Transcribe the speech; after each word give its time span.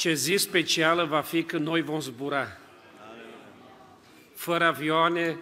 Ce 0.00 0.12
zi 0.12 0.36
specială 0.36 1.04
va 1.04 1.20
fi 1.20 1.42
când 1.42 1.66
noi 1.66 1.82
vom 1.82 2.00
zbura. 2.00 2.46
Fără 4.34 4.64
avioane, 4.64 5.38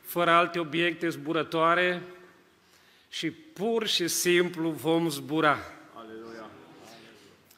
fără 0.00 0.30
alte 0.30 0.58
obiecte 0.58 1.08
zburătoare 1.08 2.02
și 3.08 3.30
pur 3.30 3.86
și 3.86 4.08
simplu 4.08 4.70
vom 4.70 5.08
zbura. 5.08 5.58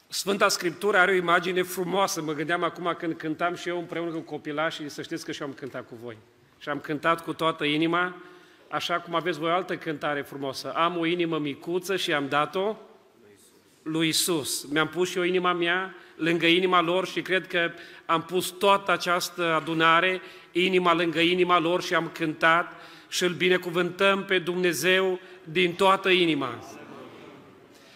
Sfânta 0.07 0.47
Scriptură 0.47 0.97
are 0.97 1.11
o 1.11 1.15
imagine 1.15 1.61
frumoasă. 1.61 2.21
Mă 2.21 2.33
gândeam 2.33 2.63
acum 2.63 2.95
când 2.97 3.17
cântam 3.17 3.55
și 3.55 3.69
eu 3.69 3.77
împreună 3.77 4.11
cu 4.11 4.19
copilașii, 4.19 4.89
să 4.89 5.01
știți 5.01 5.25
că 5.25 5.31
și 5.31 5.41
eu 5.41 5.47
am 5.47 5.53
cântat 5.53 5.87
cu 5.87 5.97
voi. 6.03 6.17
Și 6.59 6.69
am 6.69 6.79
cântat 6.79 7.23
cu 7.23 7.33
toată 7.33 7.63
inima, 7.63 8.15
așa 8.69 8.99
cum 8.99 9.15
aveți 9.15 9.39
voi 9.39 9.49
o 9.49 9.53
altă 9.53 9.77
cântare 9.77 10.21
frumoasă. 10.21 10.71
Am 10.71 10.97
o 10.97 11.05
inimă 11.05 11.39
micuță 11.39 11.95
și 11.95 12.13
am 12.13 12.27
dat-o 12.27 12.75
lui 13.91 14.07
Isus. 14.07 14.65
Mi-am 14.71 14.87
pus 14.87 15.09
și 15.09 15.17
eu 15.17 15.23
inima 15.23 15.53
mea 15.53 15.95
lângă 16.15 16.45
inima 16.45 16.81
lor 16.81 17.07
și 17.07 17.21
cred 17.21 17.47
că 17.47 17.71
am 18.05 18.23
pus 18.23 18.49
toată 18.49 18.91
această 18.91 19.53
adunare, 19.53 20.21
inima 20.51 20.93
lângă 20.93 21.19
inima 21.19 21.59
lor 21.59 21.83
și 21.83 21.95
am 21.95 22.09
cântat 22.13 22.81
și 23.07 23.23
îl 23.23 23.33
binecuvântăm 23.33 24.23
pe 24.23 24.39
Dumnezeu 24.39 25.19
din 25.43 25.73
toată 25.73 26.09
inima. 26.09 26.63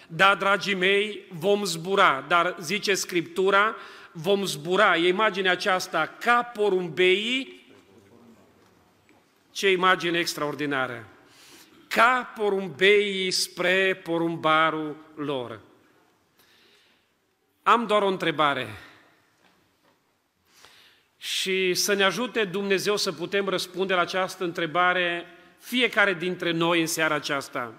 Da, 0.07 0.35
dragii 0.35 0.75
mei, 0.75 1.25
vom 1.31 1.63
zbura, 1.63 2.25
dar 2.27 2.55
zice 2.61 2.93
Scriptura, 2.93 3.75
vom 4.11 4.45
zbura. 4.45 4.95
E 4.95 5.07
imaginea 5.07 5.51
aceasta 5.51 6.15
ca 6.19 6.43
porumbeii, 6.43 7.61
ce 9.51 9.71
imagine 9.71 10.19
extraordinară! 10.19 11.07
Ca 11.87 12.33
porumbeii 12.37 13.31
spre 13.31 14.01
porumbarul 14.03 14.95
lor. 15.15 15.59
Am 17.63 17.85
doar 17.85 18.01
o 18.01 18.07
întrebare. 18.07 18.67
Și 21.17 21.73
să 21.73 21.93
ne 21.93 22.03
ajute 22.03 22.43
Dumnezeu 22.43 22.97
să 22.97 23.11
putem 23.11 23.47
răspunde 23.47 23.93
la 23.93 24.01
această 24.01 24.43
întrebare 24.43 25.25
fiecare 25.59 26.13
dintre 26.13 26.51
noi 26.51 26.79
în 26.79 26.87
seara 26.87 27.15
aceasta. 27.15 27.73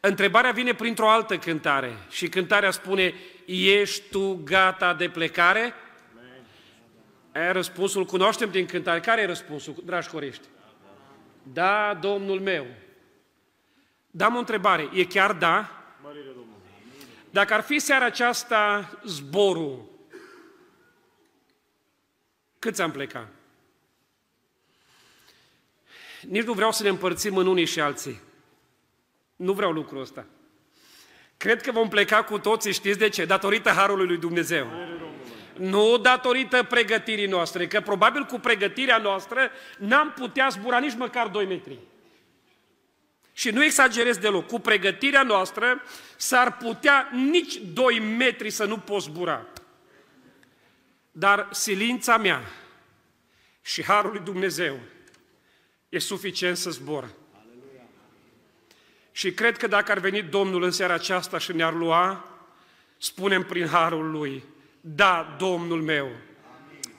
Întrebarea 0.00 0.50
vine 0.50 0.74
printr-o 0.74 1.10
altă 1.10 1.38
cântare 1.38 1.96
și 2.10 2.28
cântarea 2.28 2.70
spune, 2.70 3.14
ești 3.46 4.02
tu 4.10 4.40
gata 4.44 4.94
de 4.94 5.08
plecare? 5.08 5.74
E, 7.32 7.50
răspunsul 7.50 8.04
cunoaștem 8.04 8.50
din 8.50 8.66
cântare. 8.66 9.00
Care 9.00 9.20
e 9.20 9.26
răspunsul, 9.26 9.74
dragi 9.84 10.08
corești? 10.08 10.46
Da, 11.42 11.98
Domnul 12.00 12.40
meu. 12.40 12.66
Dăm 14.10 14.34
o 14.34 14.38
întrebare. 14.38 14.88
E 14.94 15.04
chiar 15.04 15.32
da? 15.32 15.70
Dacă 17.30 17.54
ar 17.54 17.60
fi 17.60 17.78
seara 17.78 18.04
aceasta 18.04 18.90
zborul, 19.04 19.88
câți 22.58 22.82
am 22.82 22.90
plecat? 22.90 23.28
Nici 26.20 26.44
nu 26.44 26.52
vreau 26.52 26.72
să 26.72 26.82
ne 26.82 26.88
împărțim 26.88 27.36
în 27.36 27.46
unii 27.46 27.64
și 27.64 27.80
alții. 27.80 28.20
Nu 29.36 29.52
vreau 29.52 29.72
lucrul 29.72 30.00
ăsta. 30.00 30.26
Cred 31.36 31.62
că 31.62 31.72
vom 31.72 31.88
pleca 31.88 32.22
cu 32.22 32.38
toții, 32.38 32.72
știți 32.72 32.98
de 32.98 33.08
ce? 33.08 33.24
Datorită 33.24 33.70
Harului 33.70 34.06
lui 34.06 34.18
Dumnezeu. 34.18 34.66
Nu 35.56 35.98
datorită 35.98 36.62
pregătirii 36.62 37.26
noastre, 37.26 37.66
că 37.66 37.80
probabil 37.80 38.24
cu 38.24 38.38
pregătirea 38.38 38.98
noastră 38.98 39.50
n-am 39.78 40.12
putea 40.12 40.48
zbura 40.48 40.78
nici 40.78 40.96
măcar 40.96 41.28
2 41.28 41.46
metri. 41.46 41.78
Și 43.40 43.50
nu 43.50 43.64
exagerez 43.64 44.16
deloc, 44.16 44.46
cu 44.46 44.58
pregătirea 44.58 45.22
noastră 45.22 45.82
s-ar 46.16 46.56
putea 46.56 47.08
nici 47.12 47.56
2 47.56 47.98
metri 47.98 48.50
să 48.50 48.64
nu 48.64 48.78
poți 48.78 49.04
zbura. 49.04 49.46
Dar 51.12 51.48
silința 51.50 52.16
mea 52.16 52.42
și 53.62 53.84
Harul 53.84 54.10
lui 54.10 54.20
Dumnezeu 54.20 54.78
e 55.88 55.98
suficient 55.98 56.56
să 56.56 56.70
zbor. 56.70 57.08
Și 59.12 59.32
cred 59.32 59.56
că 59.56 59.66
dacă 59.66 59.92
ar 59.92 59.98
veni 59.98 60.22
Domnul 60.22 60.62
în 60.62 60.70
seara 60.70 60.94
aceasta 60.94 61.38
și 61.38 61.52
ne-ar 61.52 61.72
lua, 61.72 62.28
spunem 62.98 63.42
prin 63.42 63.66
harul 63.66 64.10
Lui, 64.10 64.44
da, 64.80 65.36
Domnul 65.38 65.82
meu, 65.82 66.10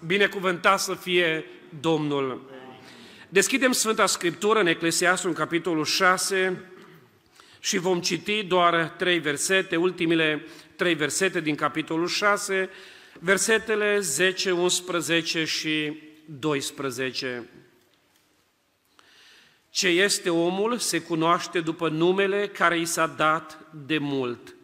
binecuvântat 0.06 0.80
să 0.80 0.94
fie 0.94 1.46
Domnul. 1.80 2.51
Deschidem 3.34 3.72
Sfânta 3.72 4.06
Scriptură 4.06 4.60
în 4.60 4.68
Eclesiastul, 4.68 5.30
în 5.30 5.36
capitolul 5.36 5.86
6, 5.86 6.62
și 7.60 7.78
vom 7.78 8.02
citi 8.02 8.44
doar 8.44 8.90
trei 8.90 9.20
versete, 9.20 9.76
ultimile 9.76 10.46
trei 10.76 10.94
versete 10.94 11.40
din 11.40 11.56
capitolul 11.56 12.08
6, 12.08 12.70
versetele 13.20 14.00
10, 14.00 14.52
11 14.52 15.46
și 15.46 16.02
12. 16.26 17.50
Ce 19.70 19.88
este 19.88 20.30
omul 20.30 20.78
se 20.78 21.02
cunoaște 21.02 21.60
după 21.60 21.90
numele 21.90 22.48
care 22.48 22.80
i 22.80 22.86
s-a 22.86 23.08
dat 23.08 23.60
de 23.86 23.98
mult. 23.98 24.56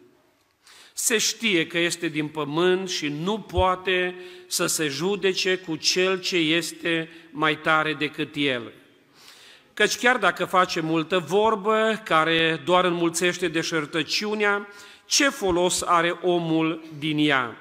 Se 1.00 1.18
știe 1.18 1.66
că 1.66 1.78
este 1.78 2.08
din 2.08 2.28
pământ 2.28 2.88
și 2.88 3.08
nu 3.08 3.38
poate 3.38 4.14
să 4.46 4.66
se 4.66 4.88
judece 4.88 5.56
cu 5.56 5.76
cel 5.76 6.20
ce 6.20 6.36
este 6.36 7.08
mai 7.30 7.58
tare 7.58 7.94
decât 7.94 8.34
el. 8.34 8.72
Căci 9.74 9.96
chiar 9.96 10.16
dacă 10.16 10.44
face 10.44 10.80
multă 10.80 11.18
vorbă 11.18 12.00
care 12.04 12.62
doar 12.64 12.84
înmulțește 12.84 13.48
deșertăciunea, 13.48 14.68
ce 15.06 15.28
folos 15.28 15.82
are 15.82 16.18
omul 16.22 16.84
din 16.98 17.18
ea? 17.18 17.56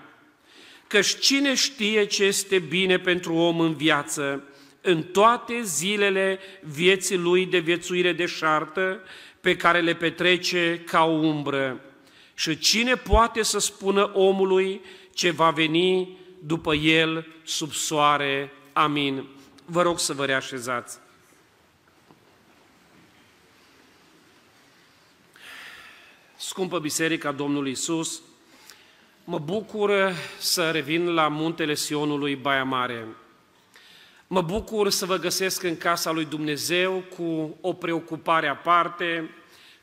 Căci 0.88 1.20
cine 1.20 1.56
știe 1.56 2.06
ce 2.06 2.24
este 2.24 2.60
bine 2.60 3.00
pentru 3.00 3.34
om 3.34 3.60
în 3.60 3.74
viață, 3.74 4.44
în 4.82 5.04
toate 5.04 5.62
zilele 5.62 6.40
vieții 6.62 7.18
lui 7.18 7.46
de 7.46 7.60
viețuire 7.60 8.14
deșartă 8.14 9.02
pe 9.42 9.56
care 9.56 9.80
le 9.80 9.96
petrece 9.96 10.82
ca 10.86 11.04
o 11.04 11.12
umbră. 11.12 11.82
Și 12.40 12.58
cine 12.58 12.96
poate 12.96 13.44
să 13.44 13.60
spună 13.60 14.12
omului 14.14 14.82
ce 15.14 15.32
va 15.32 15.50
veni 15.50 16.18
după 16.40 16.76
el 16.76 17.28
sub 17.44 17.72
soare? 17.72 18.52
Amin. 18.74 19.28
Vă 19.66 19.82
rog 19.82 20.00
să 20.00 20.14
vă 20.14 20.26
reașezați. 20.26 21.00
Scumpă 26.36 26.80
Biserica 26.80 27.32
Domnului 27.32 27.72
Isus, 27.72 28.22
mă 29.24 29.40
bucur 29.40 30.16
să 30.40 30.72
revin 30.72 31.14
la 31.14 31.28
muntele 31.28 31.74
Sionului 31.74 32.36
Baia 32.36 32.64
Mare. 32.64 33.08
Mă 34.28 34.42
bucur 34.42 34.90
să 34.90 35.06
vă 35.06 35.18
găsesc 35.18 35.64
în 35.64 35.78
casa 35.78 36.12
lui 36.12 36.26
Dumnezeu 36.26 37.04
cu 37.18 37.58
o 37.62 37.74
preocupare 37.74 38.48
aparte 38.48 39.30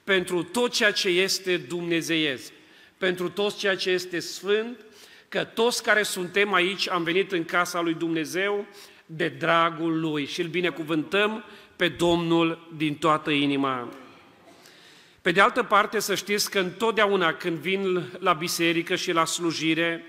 pentru 0.04 0.42
tot 0.42 0.72
ceea 0.72 0.92
ce 0.92 1.08
este 1.08 1.56
dumnezeiesc, 1.56 2.52
pentru 2.98 3.28
tot 3.28 3.56
ceea 3.56 3.76
ce 3.76 3.90
este 3.90 4.18
sfânt, 4.18 4.84
că 5.28 5.44
toți 5.44 5.82
care 5.82 6.02
suntem 6.02 6.52
aici 6.52 6.88
am 6.88 7.02
venit 7.02 7.32
în 7.32 7.44
casa 7.44 7.80
lui 7.80 7.94
Dumnezeu 7.94 8.66
de 9.06 9.28
dragul 9.28 10.00
Lui 10.00 10.26
și 10.26 10.40
îl 10.40 10.46
binecuvântăm 10.46 11.44
pe 11.76 11.88
Domnul 11.88 12.72
din 12.76 12.94
toată 12.94 13.30
inima. 13.30 13.88
Pe 15.22 15.30
de 15.30 15.40
altă 15.40 15.62
parte, 15.62 16.00
să 16.00 16.14
știți 16.14 16.50
că 16.50 16.58
întotdeauna 16.58 17.34
când 17.34 17.58
vin 17.58 18.02
la 18.18 18.32
biserică 18.32 18.94
și 18.94 19.12
la 19.12 19.24
slujire, 19.24 20.04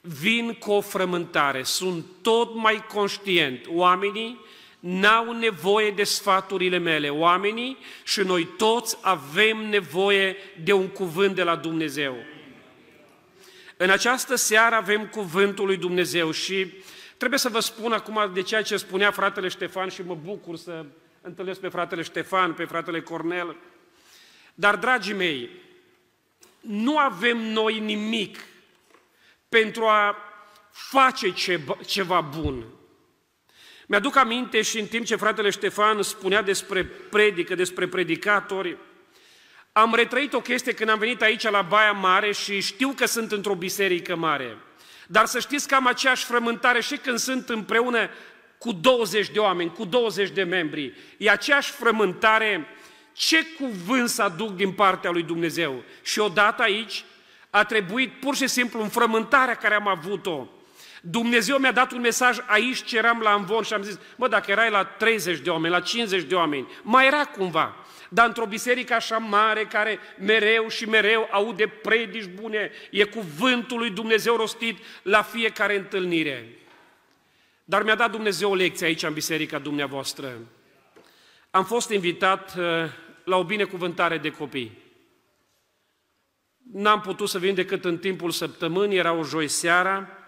vin 0.00 0.52
cu 0.52 0.70
o 0.70 0.80
frământare, 0.80 1.62
sunt 1.62 2.04
tot 2.22 2.54
mai 2.54 2.86
conștient. 2.86 3.66
Oamenii 3.68 4.40
n-au 4.82 5.32
nevoie 5.32 5.90
de 5.90 6.04
sfaturile 6.04 6.78
mele. 6.78 7.08
Oamenii 7.08 7.78
și 8.04 8.20
noi 8.20 8.44
toți 8.44 8.98
avem 9.00 9.56
nevoie 9.56 10.36
de 10.64 10.72
un 10.72 10.88
cuvânt 10.88 11.34
de 11.34 11.42
la 11.42 11.56
Dumnezeu. 11.56 12.16
În 13.76 13.90
această 13.90 14.34
seară 14.34 14.74
avem 14.74 15.06
cuvântul 15.06 15.66
lui 15.66 15.76
Dumnezeu 15.76 16.30
și 16.30 16.72
trebuie 17.16 17.38
să 17.38 17.48
vă 17.48 17.60
spun 17.60 17.92
acum 17.92 18.30
de 18.34 18.42
ceea 18.42 18.62
ce 18.62 18.76
spunea 18.76 19.10
fratele 19.10 19.48
Ștefan 19.48 19.88
și 19.88 20.02
mă 20.02 20.14
bucur 20.14 20.56
să 20.56 20.84
întâlnesc 21.20 21.60
pe 21.60 21.68
fratele 21.68 22.02
Ștefan, 22.02 22.52
pe 22.52 22.64
fratele 22.64 23.00
Cornel. 23.00 23.56
Dar, 24.54 24.76
dragii 24.76 25.14
mei, 25.14 25.50
nu 26.60 26.98
avem 26.98 27.38
noi 27.38 27.78
nimic 27.78 28.38
pentru 29.48 29.84
a 29.84 30.16
face 30.70 31.34
ceva 31.86 32.20
bun. 32.20 32.64
Mi-aduc 33.86 34.16
aminte 34.16 34.62
și 34.62 34.80
în 34.80 34.86
timp 34.86 35.04
ce 35.04 35.16
fratele 35.16 35.50
Ștefan 35.50 36.02
spunea 36.02 36.42
despre 36.42 36.84
predică, 36.84 37.54
despre 37.54 37.88
predicatori, 37.88 38.76
am 39.72 39.94
retrăit 39.94 40.32
o 40.32 40.40
chestie 40.40 40.72
când 40.72 40.90
am 40.90 40.98
venit 40.98 41.22
aici 41.22 41.50
la 41.50 41.62
Baia 41.62 41.92
Mare 41.92 42.32
și 42.32 42.60
știu 42.60 42.88
că 42.88 43.06
sunt 43.06 43.32
într-o 43.32 43.54
biserică 43.54 44.16
mare. 44.16 44.56
Dar 45.06 45.26
să 45.26 45.40
știți 45.40 45.68
că 45.68 45.74
am 45.74 45.86
aceeași 45.86 46.24
frământare 46.24 46.80
și 46.80 46.96
când 46.96 47.18
sunt 47.18 47.48
împreună 47.48 48.10
cu 48.58 48.72
20 48.72 49.30
de 49.30 49.38
oameni, 49.38 49.72
cu 49.72 49.84
20 49.84 50.30
de 50.30 50.42
membri. 50.42 50.94
E 51.16 51.30
aceeași 51.30 51.70
frământare 51.70 52.66
ce 53.12 53.46
cuvânt 53.58 54.08
să 54.08 54.22
aduc 54.22 54.56
din 54.56 54.72
partea 54.72 55.10
lui 55.10 55.22
Dumnezeu. 55.22 55.82
Și 56.02 56.18
odată 56.18 56.62
aici 56.62 57.04
A 57.54 57.64
trebuit 57.64 58.12
pur 58.20 58.36
și 58.36 58.46
simplu 58.46 58.82
în 58.82 58.88
frământarea 58.88 59.54
care 59.54 59.74
am 59.74 59.88
avut-o. 59.88 60.46
Dumnezeu 61.04 61.58
mi-a 61.58 61.72
dat 61.72 61.92
un 61.92 62.00
mesaj 62.00 62.38
aici 62.46 62.84
ce 62.84 62.96
eram 62.96 63.20
la 63.20 63.30
Amvon 63.30 63.62
și 63.62 63.72
am 63.72 63.82
zis, 63.82 63.98
mă, 64.16 64.28
dacă 64.28 64.50
erai 64.50 64.70
la 64.70 64.84
30 64.84 65.38
de 65.38 65.50
oameni, 65.50 65.72
la 65.72 65.80
50 65.80 66.22
de 66.22 66.34
oameni, 66.34 66.68
mai 66.82 67.06
era 67.06 67.24
cumva. 67.24 67.76
Dar 68.08 68.26
într-o 68.26 68.46
biserică 68.46 68.94
așa 68.94 69.18
mare, 69.18 69.64
care 69.64 69.98
mereu 70.18 70.68
și 70.68 70.88
mereu 70.88 71.28
aude 71.30 71.66
predici 71.66 72.30
bune, 72.40 72.70
e 72.90 73.04
cuvântul 73.04 73.78
lui 73.78 73.90
Dumnezeu 73.90 74.36
rostit 74.36 74.78
la 75.02 75.22
fiecare 75.22 75.76
întâlnire. 75.76 76.48
Dar 77.64 77.82
mi-a 77.82 77.94
dat 77.94 78.10
Dumnezeu 78.10 78.50
o 78.50 78.54
lecție 78.54 78.86
aici 78.86 79.02
în 79.02 79.12
biserica 79.12 79.58
dumneavoastră. 79.58 80.38
Am 81.50 81.64
fost 81.64 81.90
invitat 81.90 82.54
uh, 82.58 82.64
la 83.24 83.36
o 83.36 83.44
binecuvântare 83.44 84.18
de 84.18 84.30
copii. 84.30 84.78
N-am 86.72 87.00
putut 87.00 87.28
să 87.28 87.38
vin 87.38 87.54
decât 87.54 87.84
în 87.84 87.98
timpul 87.98 88.30
săptămânii, 88.30 88.98
era 88.98 89.12
o 89.12 89.24
joi 89.24 89.48
seara 89.48 90.21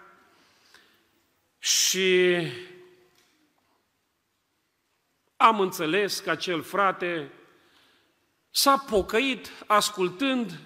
și 1.65 2.37
am 5.37 5.59
înțeles 5.59 6.19
că 6.19 6.29
acel 6.29 6.61
frate 6.61 7.31
s-a 8.51 8.85
pocăit 8.89 9.51
ascultând 9.65 10.59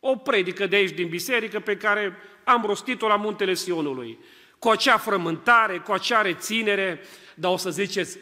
o 0.00 0.16
predică 0.16 0.66
de 0.66 0.76
aici 0.76 0.94
din 0.94 1.08
biserică 1.08 1.60
pe 1.60 1.76
care 1.76 2.16
am 2.44 2.64
rostit-o 2.66 3.08
la 3.08 3.16
muntele 3.16 3.54
Sionului, 3.54 4.18
cu 4.58 4.68
acea 4.68 4.98
frământare, 4.98 5.78
cu 5.78 5.92
acea 5.92 6.22
reținere, 6.22 7.00
dar 7.34 7.52
o 7.52 7.56
să 7.56 7.70
ziceți, 7.70 8.18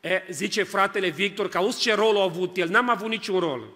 e, 0.00 0.22
zice 0.30 0.62
fratele 0.62 1.08
Victor, 1.08 1.48
că 1.48 1.58
auzi 1.58 1.80
ce 1.80 1.94
rol 1.94 2.16
a 2.16 2.22
avut 2.22 2.56
el, 2.56 2.68
n-am 2.68 2.90
avut 2.90 3.08
niciun 3.08 3.38
rol. 3.38 3.68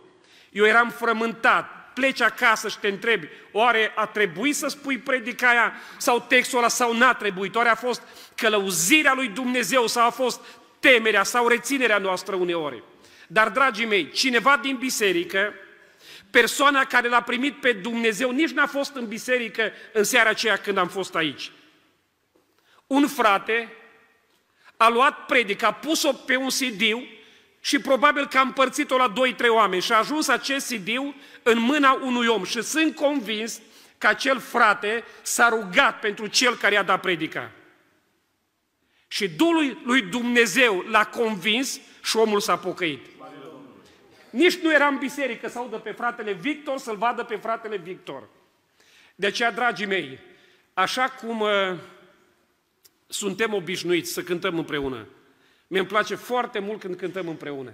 Eu 0.50 0.64
eram 0.64 0.90
frământat, 0.90 1.79
pleci 1.94 2.20
acasă 2.20 2.68
și 2.68 2.78
te 2.78 2.88
întrebi, 2.88 3.28
oare 3.52 3.92
a 3.94 4.06
trebuit 4.06 4.56
să 4.56 4.68
spui 4.68 4.98
predica 4.98 5.48
aia 5.48 5.72
sau 5.96 6.20
textul 6.28 6.58
ăla 6.58 6.68
sau 6.68 6.92
n-a 6.92 7.14
trebuit? 7.14 7.54
Oare 7.54 7.68
a 7.68 7.74
fost 7.74 8.02
călăuzirea 8.34 9.12
lui 9.14 9.28
Dumnezeu 9.28 9.86
sau 9.86 10.06
a 10.06 10.10
fost 10.10 10.40
temerea 10.80 11.22
sau 11.22 11.48
reținerea 11.48 11.98
noastră 11.98 12.34
uneori? 12.34 12.82
Dar, 13.26 13.48
dragii 13.48 13.86
mei, 13.86 14.10
cineva 14.10 14.56
din 14.56 14.76
biserică, 14.76 15.54
persoana 16.30 16.84
care 16.84 17.08
l-a 17.08 17.22
primit 17.22 17.60
pe 17.60 17.72
Dumnezeu, 17.72 18.30
nici 18.30 18.50
n-a 18.50 18.66
fost 18.66 18.94
în 18.94 19.08
biserică 19.08 19.72
în 19.92 20.04
seara 20.04 20.28
aceea 20.28 20.56
când 20.56 20.76
am 20.76 20.88
fost 20.88 21.14
aici. 21.14 21.52
Un 22.86 23.06
frate 23.06 23.72
a 24.76 24.88
luat 24.88 25.26
predica, 25.26 25.66
a 25.66 25.72
pus-o 25.72 26.12
pe 26.12 26.36
un 26.36 26.48
cd 26.48 26.82
și 27.60 27.78
probabil 27.78 28.26
că 28.26 28.38
a 28.38 28.40
împărțit-o 28.40 28.96
la 28.96 29.12
2-3 29.12 29.48
oameni 29.48 29.82
și 29.82 29.92
a 29.92 29.96
ajuns 29.96 30.28
acest 30.28 30.72
cd 30.72 30.88
în 31.50 31.58
mâna 31.58 31.92
unui 31.92 32.26
om 32.26 32.44
și 32.44 32.62
sunt 32.62 32.94
convins 32.94 33.60
că 33.98 34.06
acel 34.06 34.38
frate 34.38 35.04
s-a 35.22 35.48
rugat 35.48 36.00
pentru 36.00 36.26
cel 36.26 36.56
care 36.56 36.74
i-a 36.74 36.82
dat 36.82 37.00
predica. 37.00 37.50
Și 39.08 39.28
Duhul 39.28 39.80
lui 39.84 40.02
Dumnezeu 40.02 40.84
l-a 40.88 41.04
convins 41.04 41.80
și 42.02 42.16
omul 42.16 42.40
s-a 42.40 42.56
pocăit. 42.56 43.06
Nici 44.30 44.56
nu 44.56 44.72
era 44.72 44.86
în 44.86 44.98
biserică 44.98 45.48
să 45.48 45.58
audă 45.58 45.76
pe 45.76 45.90
fratele 45.90 46.32
Victor, 46.32 46.78
să-l 46.78 46.96
vadă 46.96 47.24
pe 47.24 47.36
fratele 47.36 47.76
Victor. 47.76 48.28
De 49.14 49.26
aceea, 49.26 49.52
dragii 49.52 49.86
mei, 49.86 50.18
așa 50.74 51.08
cum 51.08 51.40
uh, 51.40 51.50
suntem 53.06 53.54
obișnuiți 53.54 54.12
să 54.12 54.22
cântăm 54.22 54.58
împreună, 54.58 55.06
mi-mi 55.66 55.86
place 55.86 56.14
foarte 56.14 56.58
mult 56.58 56.80
când 56.80 56.96
cântăm 56.96 57.28
împreună. 57.28 57.72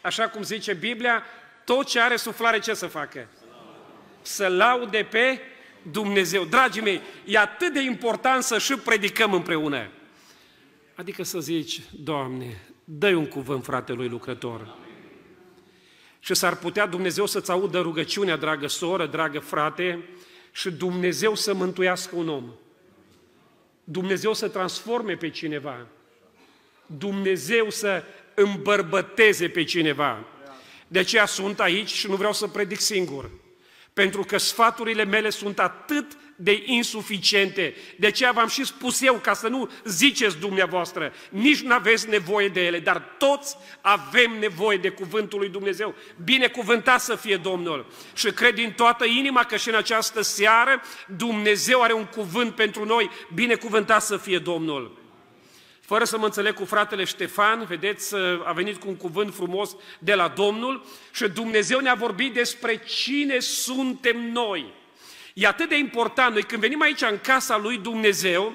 Așa 0.00 0.28
cum 0.28 0.42
zice 0.42 0.74
Biblia, 0.74 1.22
tot 1.66 1.86
ce 1.86 2.00
are 2.00 2.16
suflare 2.16 2.58
ce 2.58 2.74
să 2.74 2.86
facă? 2.86 3.28
Să 4.22 4.46
laude 4.46 5.06
pe 5.10 5.40
Dumnezeu. 5.90 6.44
Dragii 6.44 6.82
mei, 6.82 7.00
e 7.24 7.38
atât 7.38 7.72
de 7.72 7.80
important 7.80 8.42
să 8.42 8.58
și 8.58 8.74
predicăm 8.74 9.32
împreună. 9.32 9.88
Adică 10.94 11.22
să 11.22 11.40
zici, 11.40 11.80
Doamne, 11.90 12.62
dă 12.84 13.08
un 13.08 13.26
cuvânt 13.26 13.64
fratelui 13.64 14.08
lucrător 14.08 14.76
și 16.26 16.34
s-ar 16.34 16.56
putea 16.56 16.86
Dumnezeu 16.86 17.26
să-ți 17.26 17.50
audă 17.50 17.80
rugăciunea, 17.80 18.36
dragă 18.36 18.66
soră, 18.66 19.06
dragă 19.06 19.38
frate, 19.38 20.08
și 20.52 20.70
Dumnezeu 20.70 21.34
să 21.34 21.54
mântuiască 21.54 22.16
un 22.16 22.28
om. 22.28 22.52
Dumnezeu 23.84 24.32
să 24.32 24.48
transforme 24.48 25.14
pe 25.14 25.30
cineva. 25.30 25.86
Dumnezeu 26.86 27.70
să 27.70 28.04
îmbărbăteze 28.34 29.48
pe 29.48 29.64
cineva. 29.64 30.24
De 30.88 30.98
aceea 30.98 31.26
sunt 31.26 31.60
aici 31.60 31.92
și 31.92 32.06
nu 32.08 32.16
vreau 32.16 32.32
să 32.32 32.46
predic 32.46 32.80
singur. 32.80 33.30
Pentru 33.92 34.22
că 34.22 34.38
sfaturile 34.38 35.04
mele 35.04 35.30
sunt 35.30 35.58
atât 35.58 36.16
de 36.36 36.62
insuficiente. 36.64 37.74
De 37.98 38.06
aceea 38.06 38.32
v-am 38.32 38.48
și 38.48 38.64
spus 38.64 39.02
eu, 39.02 39.14
ca 39.14 39.34
să 39.34 39.48
nu 39.48 39.70
ziceți 39.84 40.38
dumneavoastră, 40.38 41.12
nici 41.30 41.60
nu 41.60 41.74
aveți 41.74 42.08
nevoie 42.08 42.48
de 42.48 42.64
ele, 42.64 42.78
dar 42.78 43.14
toți 43.18 43.56
avem 43.80 44.38
nevoie 44.38 44.76
de 44.76 44.88
cuvântul 44.88 45.38
lui 45.38 45.48
Dumnezeu. 45.48 45.94
Binecuvântat 46.24 47.00
să 47.00 47.14
fie 47.14 47.36
Domnul. 47.36 47.86
Și 48.14 48.30
cred 48.30 48.54
din 48.54 48.72
toată 48.72 49.04
inima 49.04 49.44
că 49.44 49.56
și 49.56 49.68
în 49.68 49.74
această 49.74 50.22
seară 50.22 50.82
Dumnezeu 51.16 51.82
are 51.82 51.92
un 51.92 52.04
cuvânt 52.04 52.54
pentru 52.54 52.84
noi. 52.84 53.10
Binecuvântat 53.34 54.02
să 54.02 54.16
fie 54.16 54.38
Domnul. 54.38 55.05
Fără 55.86 56.04
să 56.04 56.18
mă 56.18 56.24
înțeleg 56.24 56.54
cu 56.54 56.64
fratele 56.64 57.04
Ștefan, 57.04 57.64
vedeți, 57.68 58.14
a 58.44 58.52
venit 58.52 58.76
cu 58.76 58.88
un 58.88 58.96
cuvânt 58.96 59.34
frumos 59.34 59.76
de 59.98 60.14
la 60.14 60.28
Domnul 60.28 60.84
și 61.12 61.28
Dumnezeu 61.28 61.80
ne-a 61.80 61.94
vorbit 61.94 62.34
despre 62.34 62.82
cine 62.84 63.38
suntem 63.38 64.30
noi. 64.32 64.72
E 65.34 65.46
atât 65.46 65.68
de 65.68 65.78
important, 65.78 66.32
noi 66.32 66.42
când 66.42 66.60
venim 66.60 66.82
aici 66.82 67.02
în 67.02 67.18
casa 67.22 67.56
lui 67.56 67.78
Dumnezeu, 67.78 68.52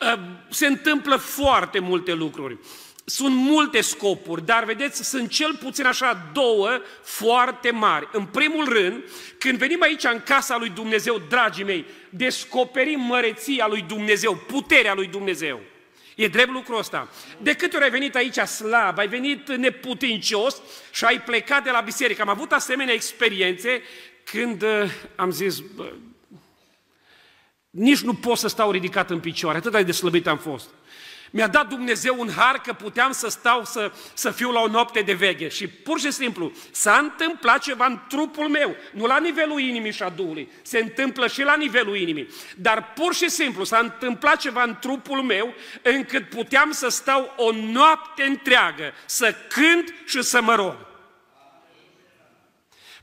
ă, 0.00 0.18
se 0.50 0.66
întâmplă 0.66 1.16
foarte 1.16 1.78
multe 1.78 2.12
lucruri. 2.12 2.58
Sunt 3.04 3.34
multe 3.34 3.80
scopuri, 3.80 4.44
dar 4.44 4.64
vedeți, 4.64 5.08
sunt 5.08 5.30
cel 5.30 5.56
puțin 5.56 5.86
așa 5.86 6.30
două 6.32 6.68
foarte 7.02 7.70
mari. 7.70 8.08
În 8.12 8.24
primul 8.24 8.68
rând, 8.68 9.02
când 9.38 9.58
venim 9.58 9.82
aici 9.82 10.04
în 10.04 10.20
casa 10.24 10.56
lui 10.56 10.68
Dumnezeu, 10.68 11.22
dragii 11.28 11.64
mei, 11.64 11.84
descoperim 12.10 13.00
măreția 13.00 13.66
lui 13.66 13.84
Dumnezeu, 13.88 14.34
puterea 14.34 14.94
lui 14.94 15.06
Dumnezeu. 15.06 15.60
E 16.16 16.28
drept 16.28 16.50
lucrul 16.50 16.78
ăsta. 16.78 17.08
De 17.38 17.54
câte 17.54 17.76
ori 17.76 17.84
ai 17.84 17.90
venit 17.90 18.14
aici 18.14 18.38
slab, 18.38 18.98
ai 18.98 19.08
venit 19.08 19.48
neputincios 19.56 20.62
și 20.90 21.04
ai 21.04 21.22
plecat 21.22 21.64
de 21.64 21.70
la 21.70 21.80
biserică. 21.80 22.22
Am 22.22 22.28
avut 22.28 22.52
asemenea 22.52 22.94
experiențe 22.94 23.82
când 24.24 24.62
uh, 24.62 24.90
am 25.14 25.30
zis, 25.30 25.58
bă, 25.58 25.92
nici 27.70 28.00
nu 28.00 28.14
pot 28.14 28.38
să 28.38 28.48
stau 28.48 28.70
ridicat 28.70 29.10
în 29.10 29.20
picioare, 29.20 29.58
atât 29.58 29.84
de 29.84 29.92
slăbit 29.92 30.26
am 30.26 30.38
fost. 30.38 30.68
Mi-a 31.36 31.46
dat 31.48 31.68
Dumnezeu 31.68 32.16
un 32.18 32.30
har 32.36 32.60
că 32.60 32.72
puteam 32.72 33.12
să 33.12 33.28
stau, 33.28 33.64
să, 33.64 33.92
să 34.14 34.30
fiu 34.30 34.50
la 34.50 34.60
o 34.60 34.66
noapte 34.66 35.00
de 35.00 35.12
veche. 35.12 35.48
Și 35.48 35.66
pur 35.66 36.00
și 36.00 36.10
simplu 36.10 36.52
s-a 36.70 36.96
întâmplat 36.96 37.62
ceva 37.62 37.86
în 37.86 38.00
trupul 38.08 38.48
meu, 38.48 38.76
nu 38.92 39.06
la 39.06 39.18
nivelul 39.18 39.60
inimii 39.60 39.92
și 39.92 40.02
a 40.02 40.08
Duhului, 40.08 40.48
se 40.62 40.78
întâmplă 40.78 41.26
și 41.26 41.42
la 41.42 41.56
nivelul 41.56 41.96
inimii. 41.96 42.28
Dar 42.56 42.92
pur 42.92 43.14
și 43.14 43.28
simplu 43.28 43.64
s-a 43.64 43.78
întâmplat 43.78 44.40
ceva 44.40 44.62
în 44.62 44.76
trupul 44.80 45.22
meu 45.22 45.54
încât 45.82 46.28
puteam 46.28 46.70
să 46.70 46.88
stau 46.88 47.34
o 47.36 47.52
noapte 47.52 48.22
întreagă, 48.22 48.92
să 49.06 49.34
cânt 49.48 49.94
și 50.04 50.22
să 50.22 50.42
mă 50.42 50.54
rog. 50.54 50.76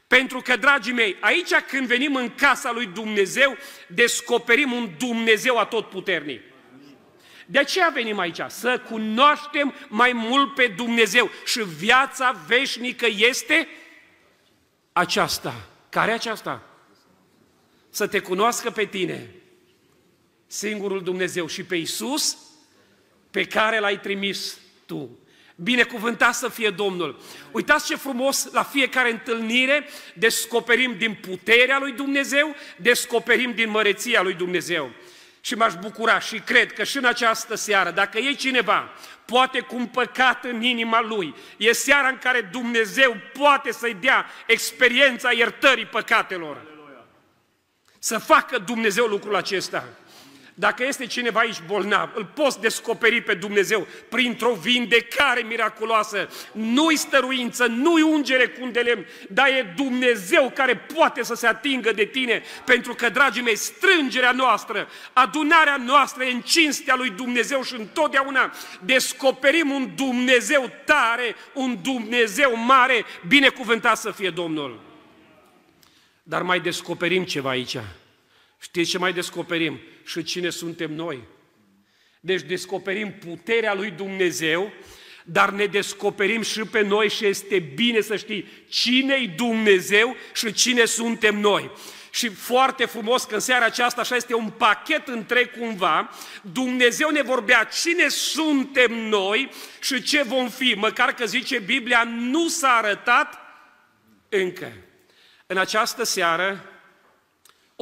Pentru 0.07 0.41
că, 0.41 0.55
dragii 0.55 0.93
mei, 0.93 1.17
aici 1.19 1.53
când 1.53 1.87
venim 1.87 2.15
în 2.15 2.35
casa 2.35 2.71
lui 2.71 2.85
Dumnezeu, 2.85 3.57
descoperim 3.87 4.71
un 4.71 4.89
Dumnezeu 4.97 5.57
atotputernic. 5.57 6.41
De 7.45 7.59
aceea 7.59 7.89
venim 7.93 8.19
aici, 8.19 8.39
să 8.47 8.79
cunoaștem 8.89 9.73
mai 9.87 10.11
mult 10.13 10.53
pe 10.53 10.67
Dumnezeu. 10.67 11.29
Și 11.45 11.63
viața 11.63 12.43
veșnică 12.47 13.05
este 13.17 13.67
aceasta. 14.93 15.67
Care 15.89 16.11
aceasta? 16.11 16.61
Să 17.89 18.07
te 18.07 18.19
cunoască 18.19 18.69
pe 18.69 18.85
tine, 18.85 19.29
singurul 20.47 21.03
Dumnezeu, 21.03 21.47
și 21.47 21.63
pe 21.63 21.75
Isus, 21.75 22.37
pe 23.31 23.43
care 23.43 23.79
l-ai 23.79 23.99
trimis 23.99 24.57
tu. 24.85 25.17
Binecuvântat 25.55 26.33
să 26.33 26.49
fie 26.49 26.69
Domnul! 26.69 27.19
Uitați 27.51 27.85
ce 27.85 27.95
frumos, 27.95 28.51
la 28.51 28.63
fiecare 28.63 29.11
întâlnire 29.11 29.87
descoperim 30.13 30.97
din 30.97 31.13
puterea 31.13 31.79
lui 31.79 31.91
Dumnezeu, 31.91 32.55
descoperim 32.77 33.53
din 33.53 33.69
măreția 33.69 34.21
lui 34.21 34.33
Dumnezeu. 34.33 34.91
Și 35.45 35.55
m-aș 35.55 35.73
bucura 35.79 36.19
și 36.19 36.39
cred 36.39 36.73
că 36.73 36.83
și 36.83 36.97
în 36.97 37.05
această 37.05 37.55
seară, 37.55 37.91
dacă 37.91 38.17
e 38.17 38.33
cineva, 38.33 38.89
poate 39.25 39.59
cu 39.59 39.75
un 39.75 39.87
păcat 39.87 40.43
în 40.43 40.61
inima 40.61 41.01
lui, 41.01 41.35
e 41.57 41.71
seara 41.71 42.07
în 42.07 42.17
care 42.17 42.41
Dumnezeu 42.41 43.17
poate 43.33 43.71
să-i 43.71 43.93
dea 43.93 44.25
experiența 44.47 45.31
iertării 45.31 45.85
păcatelor. 45.85 46.61
Să 47.99 48.17
facă 48.17 48.57
Dumnezeu 48.57 49.05
lucrul 49.05 49.35
acesta. 49.35 49.87
Dacă 50.55 50.85
este 50.85 51.05
cineva 51.05 51.39
aici 51.39 51.61
bolnav, 51.67 52.09
îl 52.13 52.25
poți 52.25 52.61
descoperi 52.61 53.21
pe 53.21 53.33
Dumnezeu 53.33 53.87
printr-o 54.09 54.53
vindecare 54.53 55.41
miraculoasă. 55.41 56.29
Nu-i 56.51 56.95
stăruință, 56.95 57.65
nu-i 57.65 58.01
ungere 58.01 58.47
cu 58.47 58.67
de 58.67 58.79
lemn, 58.79 59.05
dar 59.29 59.47
e 59.47 59.73
Dumnezeu 59.75 60.51
care 60.55 60.75
poate 60.75 61.23
să 61.23 61.35
se 61.35 61.47
atingă 61.47 61.91
de 61.91 62.05
tine, 62.05 62.43
pentru 62.65 62.93
că, 62.93 63.09
dragii 63.09 63.41
mei, 63.41 63.55
strângerea 63.55 64.31
noastră, 64.31 64.87
adunarea 65.13 65.77
noastră 65.77 66.23
e 66.23 66.31
în 66.31 66.41
cinstea 66.41 66.95
lui 66.95 67.09
Dumnezeu 67.09 67.63
și 67.63 67.75
întotdeauna 67.75 68.53
descoperim 68.81 69.71
un 69.71 69.91
Dumnezeu 69.95 70.71
tare, 70.85 71.35
un 71.53 71.77
Dumnezeu 71.81 72.57
mare, 72.57 73.05
binecuvântat 73.27 73.97
să 73.97 74.11
fie 74.11 74.29
Domnul. 74.29 74.79
Dar 76.23 76.41
mai 76.41 76.59
descoperim 76.59 77.23
ceva 77.23 77.49
aici. 77.49 77.77
Știți 78.63 78.89
ce 78.89 78.97
mai 78.97 79.13
descoperim? 79.13 79.79
Și 80.03 80.23
cine 80.23 80.49
suntem 80.49 80.93
noi. 80.93 81.23
Deci 82.19 82.41
descoperim 82.41 83.11
puterea 83.11 83.73
lui 83.73 83.91
Dumnezeu, 83.91 84.71
dar 85.23 85.49
ne 85.49 85.65
descoperim 85.65 86.41
și 86.41 86.59
pe 86.59 86.81
noi 86.81 87.09
și 87.09 87.25
este 87.25 87.59
bine 87.59 88.01
să 88.01 88.15
știi 88.15 88.47
cine-i 88.69 89.27
Dumnezeu 89.27 90.15
și 90.33 90.53
cine 90.53 90.85
suntem 90.85 91.39
noi. 91.39 91.71
Și 92.11 92.29
foarte 92.29 92.85
frumos 92.85 93.23
că 93.23 93.33
în 93.33 93.39
seara 93.39 93.65
aceasta 93.65 94.01
așa 94.01 94.15
este 94.15 94.35
un 94.35 94.49
pachet 94.49 95.07
întreg 95.07 95.51
cumva, 95.57 96.09
Dumnezeu 96.41 97.09
ne 97.09 97.21
vorbea 97.21 97.63
cine 97.63 98.07
suntem 98.07 98.93
noi 98.93 99.49
și 99.81 100.01
ce 100.01 100.23
vom 100.23 100.49
fi, 100.49 100.73
măcar 100.77 101.13
că 101.13 101.25
zice 101.25 101.59
Biblia, 101.59 102.03
nu 102.03 102.47
s-a 102.47 102.69
arătat 102.69 103.39
încă. 104.29 104.71
În 105.45 105.57
această 105.57 106.03
seară 106.03 106.72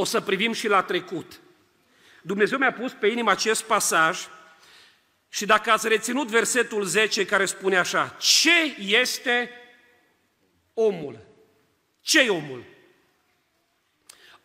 o 0.01 0.03
să 0.03 0.21
privim 0.21 0.53
și 0.53 0.67
la 0.67 0.83
trecut. 0.83 1.39
Dumnezeu 2.21 2.57
mi-a 2.57 2.73
pus 2.73 2.91
pe 2.91 3.07
inimă 3.07 3.31
acest 3.31 3.63
pasaj 3.63 4.19
și 5.29 5.45
dacă 5.45 5.71
ați 5.71 5.87
reținut 5.87 6.27
versetul 6.27 6.83
10 6.83 7.25
care 7.25 7.45
spune 7.45 7.77
așa, 7.77 8.15
ce 8.19 8.75
este 8.77 9.49
omul? 10.73 11.19
ce 12.01 12.19
e 12.19 12.29
omul? 12.29 12.63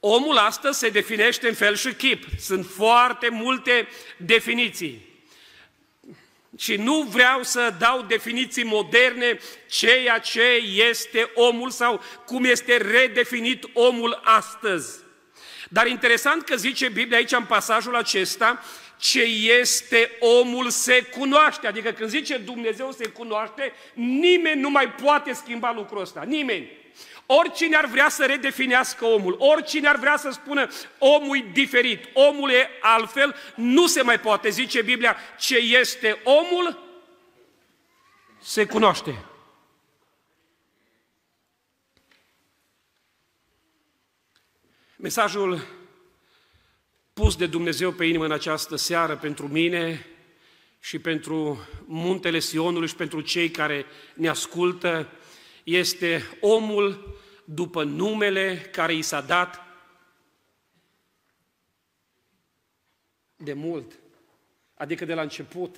Omul 0.00 0.36
astăzi 0.36 0.78
se 0.78 0.88
definește 0.88 1.48
în 1.48 1.54
fel 1.54 1.76
și 1.76 1.94
chip. 1.94 2.25
Sunt 2.40 2.66
foarte 2.66 3.28
multe 3.28 3.88
definiții. 4.16 5.14
Și 6.56 6.76
nu 6.76 7.02
vreau 7.02 7.42
să 7.42 7.75
dau 7.78 8.02
definiții 8.02 8.64
moderne 8.64 9.38
ceea 9.68 10.18
ce 10.18 10.42
este 10.88 11.30
omul 11.34 11.70
sau 11.70 12.02
cum 12.26 12.44
este 12.44 12.76
redefinit 12.76 13.64
omul 13.72 14.20
astăzi. 14.25 15.05
Dar 15.68 15.87
interesant 15.87 16.42
că 16.42 16.56
zice 16.56 16.88
Biblia 16.88 17.16
aici 17.16 17.32
în 17.32 17.44
pasajul 17.44 17.96
acesta, 17.96 18.64
ce 18.99 19.23
este 19.61 20.11
omul 20.20 20.70
se 20.70 21.02
cunoaște. 21.02 21.66
Adică 21.66 21.90
când 21.90 22.08
zice 22.08 22.37
Dumnezeu 22.37 22.92
se 22.92 23.08
cunoaște, 23.08 23.73
nimeni 23.94 24.61
nu 24.61 24.70
mai 24.70 24.88
poate 24.88 25.32
schimba 25.32 25.73
lucrul 25.73 26.00
ăsta. 26.00 26.23
Nimeni. 26.23 26.70
Oricine 27.26 27.76
ar 27.76 27.87
vrea 27.87 28.08
să 28.08 28.25
redefinească 28.25 29.04
omul, 29.04 29.37
oricine 29.38 29.88
ar 29.88 29.96
vrea 29.96 30.16
să 30.16 30.30
spună 30.30 30.68
omul 30.99 31.37
e 31.37 31.44
diferit, 31.52 32.04
omul 32.12 32.50
e 32.50 32.70
altfel, 32.80 33.35
nu 33.54 33.87
se 33.87 34.02
mai 34.02 34.20
poate. 34.20 34.49
Zice 34.49 34.82
Biblia, 34.82 35.16
ce 35.38 35.56
este 35.56 36.20
omul 36.25 36.85
se 38.42 38.66
cunoaște. 38.66 39.25
Mesajul 44.98 45.66
pus 47.12 47.36
de 47.36 47.46
Dumnezeu 47.46 47.92
pe 47.92 48.04
inimă 48.04 48.24
în 48.24 48.32
această 48.32 48.76
seară 48.76 49.16
pentru 49.16 49.48
mine 49.48 50.06
și 50.80 50.98
pentru 50.98 51.68
muntele 51.84 52.38
Sionului 52.38 52.88
și 52.88 52.94
pentru 52.94 53.20
cei 53.20 53.50
care 53.50 53.86
ne 54.14 54.28
ascultă 54.28 55.08
este 55.64 56.22
omul 56.40 57.18
după 57.44 57.85
numele 57.85 58.68
care 58.72 58.94
i 58.94 59.02
s-a 59.02 59.20
dat 59.20 59.61
de 63.37 63.52
mult, 63.52 63.98
adică 64.74 65.04
de 65.04 65.14
la 65.14 65.22
început. 65.22 65.76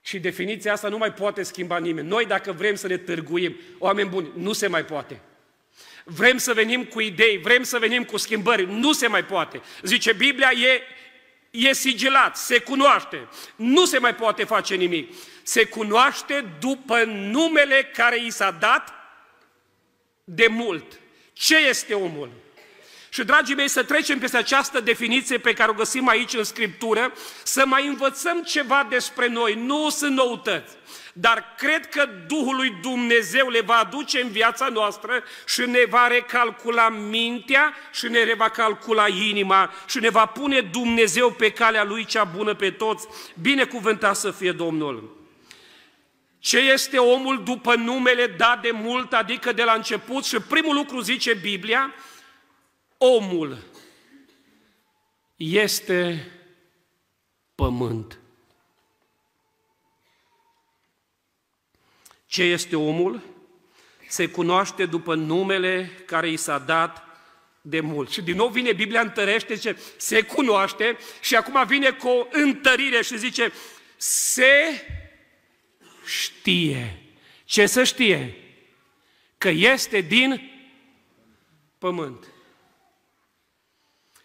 Și 0.00 0.18
definiția 0.18 0.72
asta 0.72 0.88
nu 0.88 0.98
mai 0.98 1.12
poate 1.12 1.42
schimba 1.42 1.78
nimeni. 1.78 2.08
Noi 2.08 2.26
dacă 2.26 2.52
vrem 2.52 2.74
să 2.74 2.86
ne 2.86 2.96
târguim, 2.96 3.56
oameni 3.78 4.08
buni, 4.08 4.30
nu 4.34 4.52
se 4.52 4.66
mai 4.66 4.84
poate. 4.84 5.20
Vrem 6.14 6.38
să 6.38 6.52
venim 6.52 6.84
cu 6.84 7.00
idei, 7.00 7.38
vrem 7.38 7.62
să 7.62 7.78
venim 7.78 8.04
cu 8.04 8.16
schimbări, 8.16 8.66
nu 8.66 8.92
se 8.92 9.06
mai 9.06 9.24
poate. 9.24 9.62
Zice 9.82 10.12
Biblia, 10.12 10.50
e, 10.50 10.82
e 11.50 11.72
sigilat, 11.72 12.36
se 12.36 12.58
cunoaște, 12.58 13.28
nu 13.56 13.84
se 13.84 13.98
mai 13.98 14.14
poate 14.14 14.44
face 14.44 14.74
nimic. 14.74 15.14
Se 15.42 15.64
cunoaște 15.64 16.54
după 16.60 17.02
numele 17.04 17.90
care 17.94 18.24
i 18.24 18.30
s-a 18.30 18.50
dat 18.50 18.94
de 20.24 20.46
mult. 20.46 21.00
Ce 21.32 21.56
este 21.56 21.94
omul? 21.94 22.30
Și, 23.08 23.24
dragii 23.24 23.54
mei, 23.54 23.68
să 23.68 23.82
trecem 23.82 24.18
peste 24.18 24.36
această 24.36 24.80
definiție 24.80 25.38
pe 25.38 25.52
care 25.52 25.70
o 25.70 25.74
găsim 25.74 26.08
aici 26.08 26.34
în 26.34 26.44
Scriptură, 26.44 27.12
să 27.42 27.66
mai 27.66 27.86
învățăm 27.86 28.42
ceva 28.42 28.86
despre 28.90 29.26
noi. 29.26 29.54
Nu 29.54 29.90
sunt 29.90 30.16
noutăți 30.16 30.76
dar 31.12 31.54
cred 31.56 31.88
că 31.88 32.08
Duhul 32.26 32.56
lui 32.56 32.78
Dumnezeu 32.82 33.48
le 33.48 33.60
va 33.60 33.74
aduce 33.74 34.20
în 34.20 34.28
viața 34.28 34.68
noastră 34.68 35.22
și 35.46 35.60
ne 35.60 35.84
va 35.88 36.06
recalcula 36.06 36.88
mintea 36.88 37.74
și 37.92 38.08
ne 38.08 38.34
va 38.36 38.48
calcula 38.48 39.08
inima 39.08 39.72
și 39.86 39.98
ne 39.98 40.08
va 40.08 40.26
pune 40.26 40.60
Dumnezeu 40.60 41.30
pe 41.30 41.50
calea 41.50 41.84
Lui 41.84 42.04
cea 42.04 42.24
bună 42.24 42.54
pe 42.54 42.70
toți. 42.70 43.08
Binecuvântat 43.40 44.16
să 44.16 44.30
fie 44.30 44.52
Domnul! 44.52 45.18
Ce 46.38 46.58
este 46.58 46.98
omul 46.98 47.42
după 47.42 47.74
numele 47.74 48.26
dat 48.26 48.62
de 48.62 48.70
mult, 48.70 49.12
adică 49.12 49.52
de 49.52 49.62
la 49.62 49.72
început? 49.72 50.24
Și 50.24 50.40
primul 50.40 50.74
lucru 50.74 51.00
zice 51.00 51.34
Biblia, 51.34 51.94
omul 52.98 53.58
este 55.36 56.30
pământ. 57.54 58.19
Ce 62.30 62.42
este 62.42 62.76
omul? 62.76 63.22
Se 64.08 64.28
cunoaște 64.28 64.86
după 64.86 65.14
numele 65.14 65.90
care 66.06 66.28
i 66.28 66.36
s-a 66.36 66.58
dat 66.58 67.04
de 67.60 67.80
mult. 67.80 68.10
Și 68.10 68.22
din 68.22 68.36
nou 68.36 68.48
vine 68.48 68.72
Biblia, 68.72 69.00
întărește, 69.00 69.56
ce 69.56 69.78
se 69.96 70.22
cunoaște 70.22 70.96
și 71.20 71.36
acum 71.36 71.66
vine 71.66 71.90
cu 71.90 72.08
o 72.08 72.26
întărire 72.30 73.02
și 73.02 73.18
zice, 73.18 73.52
se 73.96 74.84
știe. 76.06 77.02
Ce 77.44 77.66
să 77.66 77.84
știe? 77.84 78.36
Că 79.38 79.48
este 79.48 80.00
din 80.00 80.50
pământ. 81.78 82.26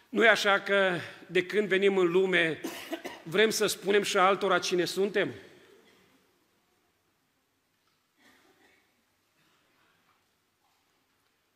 Nu 0.10 0.24
e 0.24 0.30
așa 0.30 0.60
că 0.60 1.00
de 1.28 1.46
când 1.46 1.68
venim 1.68 1.98
în 1.98 2.12
lume 2.12 2.62
vrem 3.24 3.50
să 3.50 3.66
spunem 3.66 4.04
și 4.04 4.18
altora 4.18 4.60
cine 4.60 4.86
suntem? 4.86 5.34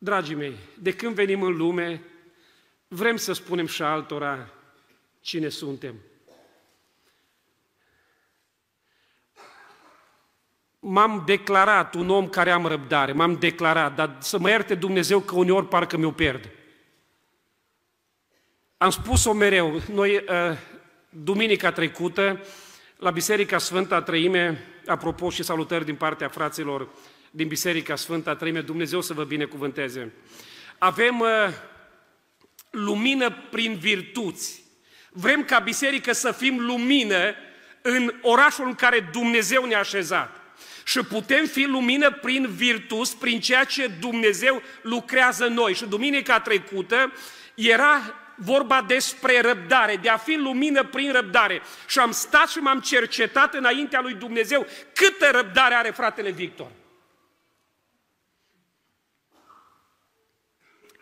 Dragii 0.01 0.35
mei, 0.35 0.55
de 0.81 0.93
când 0.93 1.15
venim 1.15 1.41
în 1.41 1.57
lume, 1.57 2.01
vrem 2.87 3.15
să 3.15 3.33
spunem 3.33 3.65
și 3.65 3.81
altora 3.81 4.49
cine 5.21 5.49
suntem. 5.49 5.95
M-am 10.79 11.23
declarat 11.25 11.93
un 11.93 12.09
om 12.09 12.29
care 12.29 12.51
am 12.51 12.65
răbdare, 12.65 13.11
m-am 13.11 13.35
declarat, 13.35 13.95
dar 13.95 14.15
să 14.19 14.39
mă 14.39 14.49
ierte 14.49 14.75
Dumnezeu 14.75 15.19
că 15.19 15.35
uneori 15.35 15.67
parcă 15.67 15.97
mi-o 15.97 16.11
pierd. 16.11 16.49
Am 18.77 18.89
spus-o 18.89 19.33
mereu, 19.33 19.81
noi, 19.91 20.15
uh, 20.15 20.57
duminica 21.09 21.71
trecută, 21.71 22.39
la 22.97 23.11
Biserica 23.11 23.57
Sfânta 23.57 24.01
Trăime, 24.01 24.63
apropo 24.85 25.29
și 25.29 25.43
salutări 25.43 25.85
din 25.85 25.95
partea 25.95 26.27
fraților 26.27 26.89
din 27.31 27.47
Biserica 27.47 27.95
Sfânta 27.95 28.35
Treime, 28.35 28.61
Dumnezeu 28.61 29.01
să 29.01 29.13
vă 29.13 29.23
binecuvânteze. 29.23 30.11
Avem 30.77 31.19
uh, 31.19 31.27
lumină 32.69 33.31
prin 33.49 33.77
virtuți. 33.77 34.63
Vrem 35.09 35.43
ca 35.43 35.59
biserică 35.59 36.13
să 36.13 36.31
fim 36.31 36.59
lumină 36.65 37.33
în 37.81 38.13
orașul 38.21 38.65
în 38.67 38.75
care 38.75 39.09
Dumnezeu 39.11 39.65
ne-a 39.65 39.79
așezat. 39.79 40.41
Și 40.83 40.99
putem 40.99 41.45
fi 41.45 41.63
lumină 41.63 42.11
prin 42.11 42.47
virtuți, 42.55 43.17
prin 43.17 43.39
ceea 43.39 43.63
ce 43.63 43.87
Dumnezeu 43.87 44.61
lucrează 44.81 45.45
în 45.45 45.53
noi. 45.53 45.73
Și 45.73 45.85
duminica 45.85 46.39
trecută 46.39 47.13
era 47.55 48.13
vorba 48.35 48.81
despre 48.87 49.41
răbdare, 49.41 49.95
de 49.95 50.09
a 50.09 50.17
fi 50.17 50.35
lumină 50.35 50.83
prin 50.83 51.11
răbdare. 51.11 51.61
Și 51.87 51.99
am 51.99 52.11
stat 52.11 52.49
și 52.49 52.57
m-am 52.57 52.79
cercetat 52.79 53.53
înaintea 53.53 54.01
lui 54.01 54.13
Dumnezeu 54.13 54.67
câtă 54.93 55.29
răbdare 55.31 55.73
are 55.73 55.89
fratele 55.89 56.29
Victor. 56.29 56.67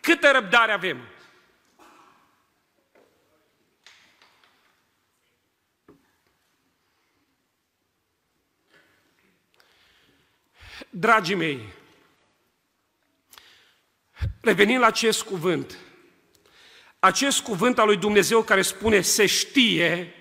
Câtă 0.08 0.30
răbdare 0.30 0.72
avem? 0.72 1.08
Dragii 10.90 11.34
mei, 11.34 11.72
revenind 14.40 14.80
la 14.80 14.86
acest 14.86 15.22
cuvânt, 15.22 15.78
acest 16.98 17.40
cuvânt 17.40 17.78
al 17.78 17.86
lui 17.86 17.96
Dumnezeu 17.96 18.42
care 18.42 18.62
spune 18.62 19.00
se 19.00 19.26
știe, 19.26 20.14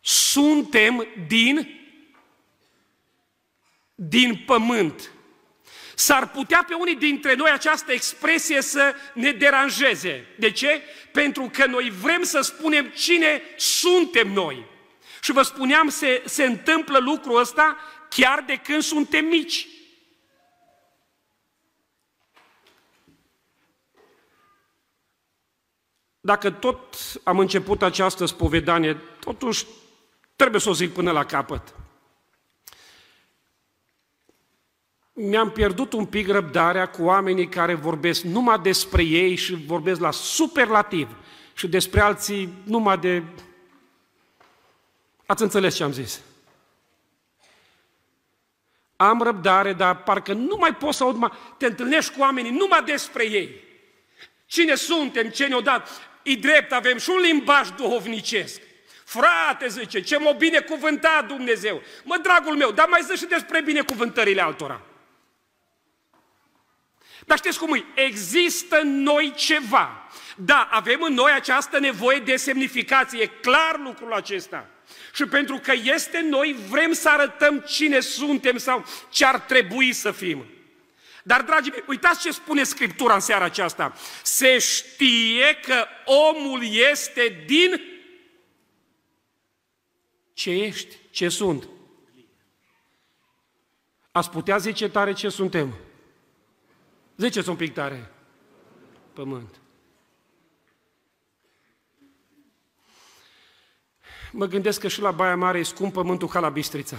suntem 0.00 1.06
din, 1.26 1.68
din 3.94 4.44
pământ. 4.46 5.10
S-ar 5.98 6.28
putea 6.30 6.64
pe 6.68 6.74
unii 6.74 6.96
dintre 6.96 7.34
noi 7.34 7.50
această 7.50 7.92
expresie 7.92 8.62
să 8.62 8.94
ne 9.14 9.32
deranjeze. 9.32 10.26
De 10.38 10.50
ce? 10.50 10.82
Pentru 11.12 11.50
că 11.52 11.66
noi 11.66 11.90
vrem 11.90 12.22
să 12.22 12.40
spunem 12.40 12.86
cine 12.86 13.42
suntem 13.56 14.32
noi. 14.32 14.66
Și 15.22 15.32
vă 15.32 15.42
spuneam, 15.42 15.88
se, 15.88 16.22
se 16.24 16.44
întâmplă 16.44 16.98
lucrul 16.98 17.40
ăsta 17.40 17.76
chiar 18.08 18.44
de 18.46 18.56
când 18.56 18.82
suntem 18.82 19.24
mici. 19.24 19.66
Dacă 26.20 26.50
tot 26.50 26.96
am 27.24 27.38
început 27.38 27.82
această 27.82 28.26
spovedanie, 28.26 28.94
totuși 29.20 29.66
trebuie 30.36 30.60
să 30.60 30.68
o 30.68 30.74
zic 30.74 30.92
până 30.92 31.10
la 31.10 31.24
capăt. 31.24 31.74
Mi-am 35.20 35.50
pierdut 35.50 35.92
un 35.92 36.06
pic 36.06 36.28
răbdarea 36.28 36.86
cu 36.86 37.02
oamenii 37.02 37.48
care 37.48 37.74
vorbesc 37.74 38.22
numai 38.22 38.58
despre 38.58 39.02
ei 39.02 39.34
și 39.34 39.64
vorbesc 39.66 40.00
la 40.00 40.10
superlativ 40.10 41.08
și 41.54 41.68
despre 41.68 42.00
alții 42.00 42.52
numai 42.64 42.98
de... 42.98 43.22
Ați 45.26 45.42
înțeles 45.42 45.74
ce 45.74 45.82
am 45.82 45.92
zis? 45.92 46.20
Am 48.96 49.22
răbdare, 49.22 49.72
dar 49.72 50.02
parcă 50.02 50.32
nu 50.32 50.56
mai 50.56 50.74
poți 50.74 50.96
să 50.96 51.02
aud 51.02 51.16
mai... 51.16 51.32
Te 51.56 51.66
întâlnești 51.66 52.14
cu 52.14 52.20
oamenii 52.20 52.50
numai 52.50 52.82
despre 52.82 53.30
ei. 53.30 53.64
Cine 54.46 54.74
suntem, 54.74 55.28
ce 55.28 55.46
ne-au 55.46 55.60
dat? 55.60 55.88
E 56.22 56.34
drept, 56.34 56.72
avem 56.72 56.98
și 56.98 57.10
un 57.10 57.20
limbaj 57.20 57.68
duhovnicesc. 57.76 58.60
Frate, 59.04 59.68
zice, 59.68 60.00
ce 60.00 60.18
m-a 60.18 60.32
binecuvântat 60.32 61.26
Dumnezeu. 61.26 61.82
Mă, 62.04 62.18
dragul 62.22 62.56
meu, 62.56 62.70
dar 62.70 62.86
mai 62.88 63.00
zici 63.02 63.18
și 63.18 63.26
despre 63.26 63.62
binecuvântările 63.62 64.42
altora. 64.42 64.82
Dar 67.28 67.38
știți 67.38 67.58
cum 67.58 67.74
e? 67.74 67.84
Există 67.94 68.80
în 68.80 69.02
noi 69.02 69.32
ceva. 69.36 70.08
Da, 70.36 70.68
avem 70.70 71.02
în 71.02 71.12
noi 71.12 71.32
această 71.32 71.78
nevoie 71.78 72.18
de 72.18 72.36
semnificație, 72.36 73.22
e 73.22 73.26
clar 73.26 73.80
lucrul 73.84 74.12
acesta. 74.12 74.68
Și 75.14 75.24
pentru 75.24 75.60
că 75.62 75.72
este 75.84 76.18
în 76.18 76.28
noi, 76.28 76.56
vrem 76.68 76.92
să 76.92 77.08
arătăm 77.08 77.58
cine 77.58 78.00
suntem 78.00 78.56
sau 78.56 78.84
ce 79.10 79.24
ar 79.24 79.40
trebui 79.40 79.92
să 79.92 80.10
fim. 80.10 80.46
Dar, 81.22 81.42
dragii 81.42 81.70
mei, 81.70 81.84
uitați 81.86 82.20
ce 82.20 82.30
spune 82.30 82.62
Scriptura 82.62 83.14
în 83.14 83.20
seara 83.20 83.44
aceasta. 83.44 83.94
Se 84.22 84.58
știe 84.58 85.58
că 85.66 85.86
omul 86.04 86.62
este 86.92 87.44
din 87.46 87.80
ce 90.32 90.50
ești, 90.50 90.96
ce 91.10 91.28
sunt. 91.28 91.68
Ați 94.12 94.30
putea 94.30 94.58
zice 94.58 94.88
tare 94.88 95.12
ce 95.12 95.28
suntem. 95.28 95.74
Ziceți 97.18 97.48
un 97.48 97.56
pic 97.56 97.72
tare. 97.72 98.12
Pământ. 99.12 99.60
Mă 104.32 104.46
gândesc 104.46 104.80
că 104.80 104.88
și 104.88 105.00
la 105.00 105.10
Baia 105.10 105.36
Mare 105.36 105.58
e 105.58 105.62
scump 105.62 105.92
pământul 105.92 106.28
ca 106.28 106.40
la 106.40 106.48
Bistrița. 106.48 106.96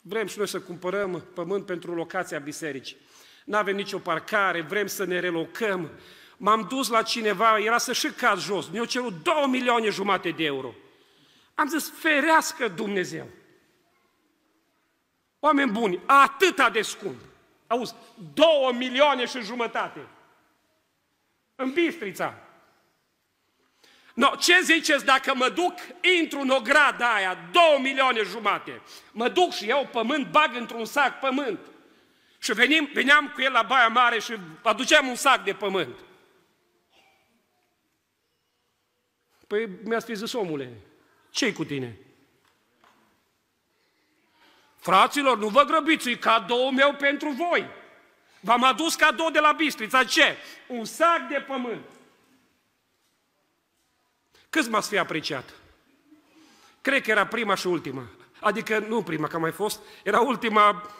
Vrem 0.00 0.26
și 0.26 0.38
noi 0.38 0.48
să 0.48 0.60
cumpărăm 0.60 1.24
pământ 1.34 1.66
pentru 1.66 1.94
locația 1.94 2.38
bisericii. 2.38 2.96
Nu 3.44 3.56
avem 3.56 3.76
nicio 3.76 3.98
parcare, 3.98 4.60
vrem 4.60 4.86
să 4.86 5.04
ne 5.04 5.18
relocăm. 5.18 5.90
M-am 6.36 6.66
dus 6.68 6.88
la 6.88 7.02
cineva, 7.02 7.58
era 7.58 7.78
să 7.78 7.92
și 7.92 8.10
cad 8.10 8.38
jos. 8.38 8.68
Mi-au 8.68 8.84
cerut 8.84 9.22
2 9.22 9.34
milioane 9.48 9.88
jumate 9.88 10.30
de 10.30 10.44
euro. 10.44 10.74
Am 11.54 11.68
zis, 11.68 11.90
ferească 11.90 12.68
Dumnezeu. 12.68 13.28
Oameni 15.40 15.70
buni, 15.70 16.00
atâta 16.06 16.70
de 16.70 16.82
scump. 16.82 17.20
Auzi, 17.66 17.94
două 18.34 18.72
milioane 18.72 19.26
și 19.26 19.40
jumătate. 19.40 20.06
În 21.54 21.72
Bistrița. 21.72 22.34
No, 24.14 24.34
ce 24.34 24.60
ziceți 24.62 25.04
dacă 25.04 25.34
mă 25.34 25.48
duc, 25.48 25.74
intru 26.20 26.40
în 26.40 26.48
ograda 26.48 27.14
aia, 27.14 27.38
două 27.52 27.78
milioane 27.80 28.22
jumate, 28.22 28.82
mă 29.12 29.28
duc 29.28 29.52
și 29.52 29.66
iau 29.66 29.86
pământ, 29.86 30.30
bag 30.30 30.56
într-un 30.56 30.84
sac 30.84 31.18
pământ 31.18 31.58
și 32.38 32.52
venim, 32.52 32.90
veneam 32.92 33.28
cu 33.34 33.40
el 33.40 33.52
la 33.52 33.62
Baia 33.62 33.88
Mare 33.88 34.18
și 34.18 34.36
aduceam 34.62 35.08
un 35.08 35.14
sac 35.14 35.44
de 35.44 35.54
pământ. 35.54 35.96
Păi 39.46 39.68
mi-ați 39.84 40.06
fi 40.06 40.14
zis, 40.14 40.32
omule, 40.32 40.72
ce 41.30 41.52
cu 41.52 41.64
tine? 41.64 41.98
Fraților, 44.78 45.38
nu 45.38 45.48
vă 45.48 45.62
grăbiți, 45.62 46.10
e 46.10 46.16
cadou 46.16 46.70
meu 46.70 46.94
pentru 46.94 47.30
voi. 47.30 47.70
V-am 48.40 48.64
adus 48.64 48.94
cadou 48.94 49.30
de 49.30 49.38
la 49.38 49.52
Bistrița. 49.52 50.04
Ce? 50.04 50.36
Un 50.66 50.84
sac 50.84 51.28
de 51.28 51.44
pământ. 51.46 51.84
Câți 54.50 54.70
m-ați 54.70 54.88
fi 54.88 54.98
apreciat? 54.98 55.44
Cred 56.80 57.02
că 57.02 57.10
era 57.10 57.26
prima 57.26 57.54
și 57.54 57.66
ultima. 57.66 58.02
Adică 58.40 58.78
nu 58.78 59.02
prima, 59.02 59.26
că 59.26 59.36
a 59.36 59.38
mai 59.38 59.52
fost, 59.52 59.80
era 60.02 60.20
ultima 60.20 60.90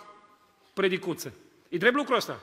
predicuță. 0.74 1.32
E 1.68 1.76
drept 1.76 1.94
lucrul 1.94 2.16
ăsta. 2.16 2.40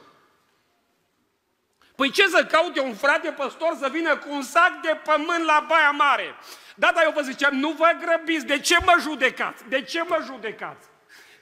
Păi 1.95 2.11
ce 2.11 2.27
să 2.27 2.45
caute 2.45 2.79
un 2.79 2.95
frate 2.95 3.31
păstor 3.31 3.75
să 3.79 3.89
vină 3.91 4.17
cu 4.17 4.27
un 4.31 4.41
sac 4.41 4.81
de 4.81 4.99
pământ 5.03 5.45
la 5.45 5.65
Baia 5.67 5.91
Mare? 5.91 6.35
Da, 6.75 6.91
dar 6.95 7.03
eu 7.03 7.11
vă 7.11 7.21
ziceam, 7.21 7.55
nu 7.55 7.71
vă 7.71 7.97
grăbiți, 8.01 8.45
de 8.45 8.59
ce 8.59 8.77
mă 8.85 8.95
judecați? 8.99 9.63
De 9.67 9.81
ce 9.81 10.01
mă 10.01 10.19
judecați? 10.25 10.87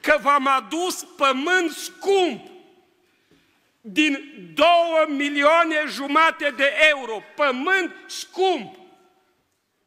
Că 0.03 0.17
v-am 0.21 0.47
adus 0.47 1.03
pământ 1.03 1.71
scump 1.71 2.51
din 3.81 4.17
două 4.53 5.05
milioane 5.07 5.83
jumate 5.87 6.49
de 6.49 6.73
euro. 6.89 7.21
Pământ 7.35 7.95
scump. 8.07 8.75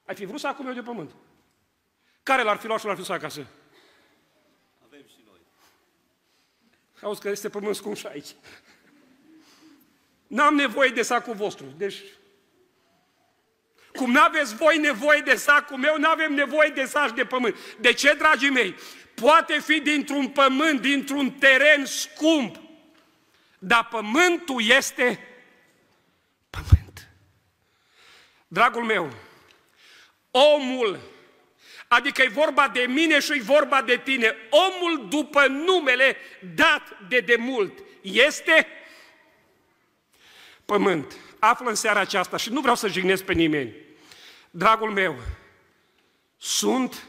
Ai 0.04 0.14
fi 0.14 0.24
vrut 0.24 0.40
să 0.40 0.46
acum 0.46 0.66
eu 0.66 0.72
de 0.72 0.82
pământ? 0.82 1.10
Care 2.22 2.42
l-ar 2.42 2.56
fi 2.56 2.66
luat 2.66 2.78
și 2.78 2.86
l-ar 2.86 2.94
fi 2.94 3.00
dus 3.00 3.10
acasă? 3.10 3.46
Avem 4.86 5.02
și 5.08 5.20
noi. 5.26 5.38
Auzi 7.02 7.20
că 7.20 7.28
este 7.28 7.48
pământ 7.48 7.74
scump 7.74 7.96
și 7.96 8.06
aici. 8.06 8.34
N-am 10.26 10.54
nevoie 10.54 10.90
de 10.90 11.02
sacul 11.02 11.34
vostru. 11.34 11.66
Deci, 11.76 12.02
cum 13.96 14.10
n-aveți 14.10 14.56
voi 14.56 14.78
nevoie 14.78 15.20
de 15.24 15.34
sacul 15.34 15.76
meu, 15.76 15.96
n-avem 15.98 16.32
nevoie 16.32 16.68
de 16.74 16.84
saci 16.84 17.14
de 17.14 17.24
pământ. 17.24 17.56
De 17.78 17.92
ce, 17.92 18.14
dragii 18.18 18.50
mei? 18.50 18.74
poate 19.20 19.60
fi 19.60 19.80
dintr-un 19.80 20.28
pământ, 20.28 20.80
dintr-un 20.80 21.30
teren 21.30 21.84
scump, 21.84 22.60
dar 23.58 23.86
pământul 23.90 24.62
este 24.62 25.28
pământ. 26.50 27.08
Dragul 28.48 28.84
meu, 28.84 29.12
omul, 30.30 31.00
adică 31.88 32.22
e 32.22 32.28
vorba 32.28 32.68
de 32.68 32.80
mine 32.80 33.20
și 33.20 33.32
e 33.32 33.40
vorba 33.42 33.82
de 33.82 33.96
tine, 33.96 34.36
omul 34.50 35.08
după 35.08 35.46
numele 35.46 36.16
dat 36.54 36.98
de 37.08 37.20
demult 37.20 37.78
este 38.00 38.66
pământ. 40.64 41.16
Află 41.38 41.68
în 41.68 41.74
seara 41.74 42.00
aceasta 42.00 42.36
și 42.36 42.52
nu 42.52 42.60
vreau 42.60 42.76
să 42.76 42.88
jignesc 42.88 43.24
pe 43.24 43.32
nimeni. 43.32 43.85
Dragul 44.56 44.90
meu, 44.90 45.16
sunt 46.36 47.06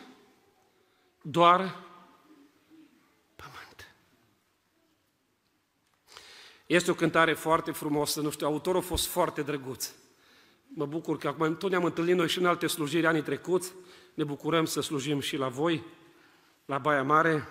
doar 1.21 1.85
Este 6.65 6.91
o 6.91 6.93
cântare 6.93 7.33
foarte 7.33 7.71
frumoasă, 7.71 8.21
nu 8.21 8.29
știu, 8.29 8.47
autorul 8.47 8.81
a 8.81 8.83
fost 8.83 9.05
foarte 9.05 9.41
drăguț. 9.41 9.91
Mă 10.67 10.85
bucur 10.85 11.17
că 11.17 11.27
acum 11.27 11.57
tot 11.57 11.69
ne-am 11.69 11.83
întâlnit 11.83 12.15
noi 12.15 12.27
și 12.27 12.37
în 12.37 12.45
alte 12.45 12.67
slujiri 12.67 13.05
anii 13.05 13.21
trecuți, 13.21 13.73
ne 14.13 14.23
bucurăm 14.23 14.65
să 14.65 14.81
slujim 14.81 15.19
și 15.19 15.37
la 15.37 15.47
voi, 15.47 15.83
la 16.65 16.77
Baia 16.77 17.03
Mare. 17.03 17.47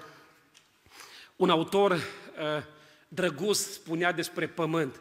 Un 1.37 1.51
autor 1.51 1.93
uh, 1.93 2.01
drăguț 3.09 3.59
spunea 3.59 4.13
despre 4.13 4.49
pământ. 4.49 5.01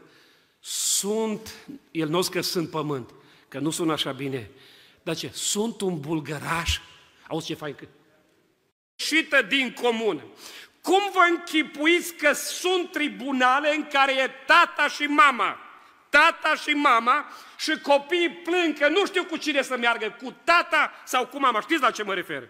Sunt, 0.60 1.67
el 1.91 2.10
nu 2.10 2.21
că 2.21 2.41
sunt 2.41 2.69
pământ, 2.69 3.13
că 3.47 3.60
nu 3.60 3.69
sună 3.69 3.91
așa 3.91 4.12
bine. 4.12 4.51
Dar 5.06 5.15
ce? 5.15 5.30
Sunt 5.34 5.82
un 5.82 6.00
bulgăraș. 6.00 6.80
Auzi 7.28 7.46
ce 7.46 7.54
fain 7.54 7.76
că... 7.76 7.88
Șită 8.96 9.41
din 9.41 9.74
comun. 9.74 10.24
Cum 10.82 11.02
vă 11.13 11.20
închipuiți 11.30 12.13
că 12.13 12.34
sunt 12.34 12.91
tribunale 12.91 13.76
în 13.76 13.88
care 13.88 14.13
e 14.13 14.28
tata 14.28 14.88
și 14.88 15.04
mama? 15.04 15.60
Tata 16.10 16.56
și 16.56 16.70
mama 16.70 17.26
și 17.58 17.80
copiii 17.80 18.30
plâng 18.30 18.78
că 18.78 18.88
nu 18.88 19.06
știu 19.06 19.26
cu 19.26 19.38
cine 19.38 19.62
să 19.62 19.78
meargă, 19.78 20.18
cu 20.24 20.36
tata 20.44 20.91
sau 21.04 21.26
cu 21.26 21.39
mama. 21.39 21.62
Știți 21.62 21.82
la 21.82 21.91
ce 21.91 22.04
mă 22.04 22.13
refer? 22.13 22.50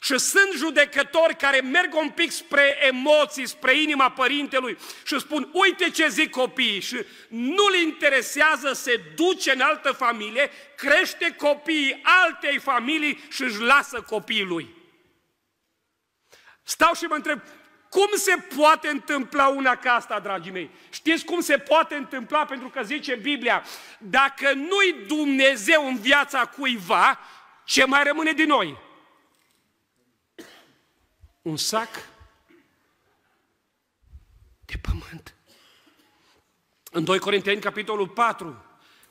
Și 0.00 0.18
sunt 0.18 0.52
judecători 0.56 1.36
care 1.36 1.60
merg 1.60 1.94
un 1.94 2.10
pic 2.10 2.30
spre 2.30 2.78
emoții, 2.80 3.46
spre 3.46 3.80
inima 3.80 4.10
părintelui 4.10 4.78
și 5.04 5.18
spun, 5.18 5.50
uite 5.52 5.90
ce 5.90 6.08
zic 6.08 6.30
copiii 6.30 6.80
și 6.80 7.04
nu-l 7.28 7.74
interesează, 7.74 8.72
se 8.72 9.00
duce 9.14 9.52
în 9.52 9.60
altă 9.60 9.92
familie, 9.92 10.50
crește 10.76 11.34
copiii 11.38 12.00
altei 12.02 12.58
familii 12.58 13.24
și 13.28 13.42
își 13.42 13.60
lasă 13.60 14.00
copiii 14.00 14.44
lui. 14.44 14.76
Stau 16.62 16.94
și 16.94 17.04
mă 17.04 17.14
întreb, 17.14 17.40
cum 17.90 18.08
se 18.14 18.46
poate 18.56 18.88
întâmpla 18.88 19.46
una 19.46 19.76
ca 19.76 19.92
asta, 19.92 20.20
dragii 20.20 20.52
mei? 20.52 20.70
Știți 20.90 21.24
cum 21.24 21.40
se 21.40 21.58
poate 21.58 21.94
întâmpla? 21.94 22.44
Pentru 22.44 22.68
că 22.68 22.82
zice 22.82 23.14
Biblia, 23.14 23.64
dacă 23.98 24.52
nu-i 24.52 25.04
Dumnezeu 25.06 25.86
în 25.86 25.98
viața 25.98 26.46
cuiva, 26.46 27.18
ce 27.64 27.84
mai 27.84 28.02
rămâne 28.02 28.32
din 28.32 28.46
noi? 28.46 28.86
Un 31.48 31.56
sac 31.56 31.88
de 34.64 34.76
pământ. 34.80 35.34
În 36.90 37.04
2 37.04 37.18
Corinteni, 37.18 37.60
capitolul 37.60 38.08
4, 38.08 38.64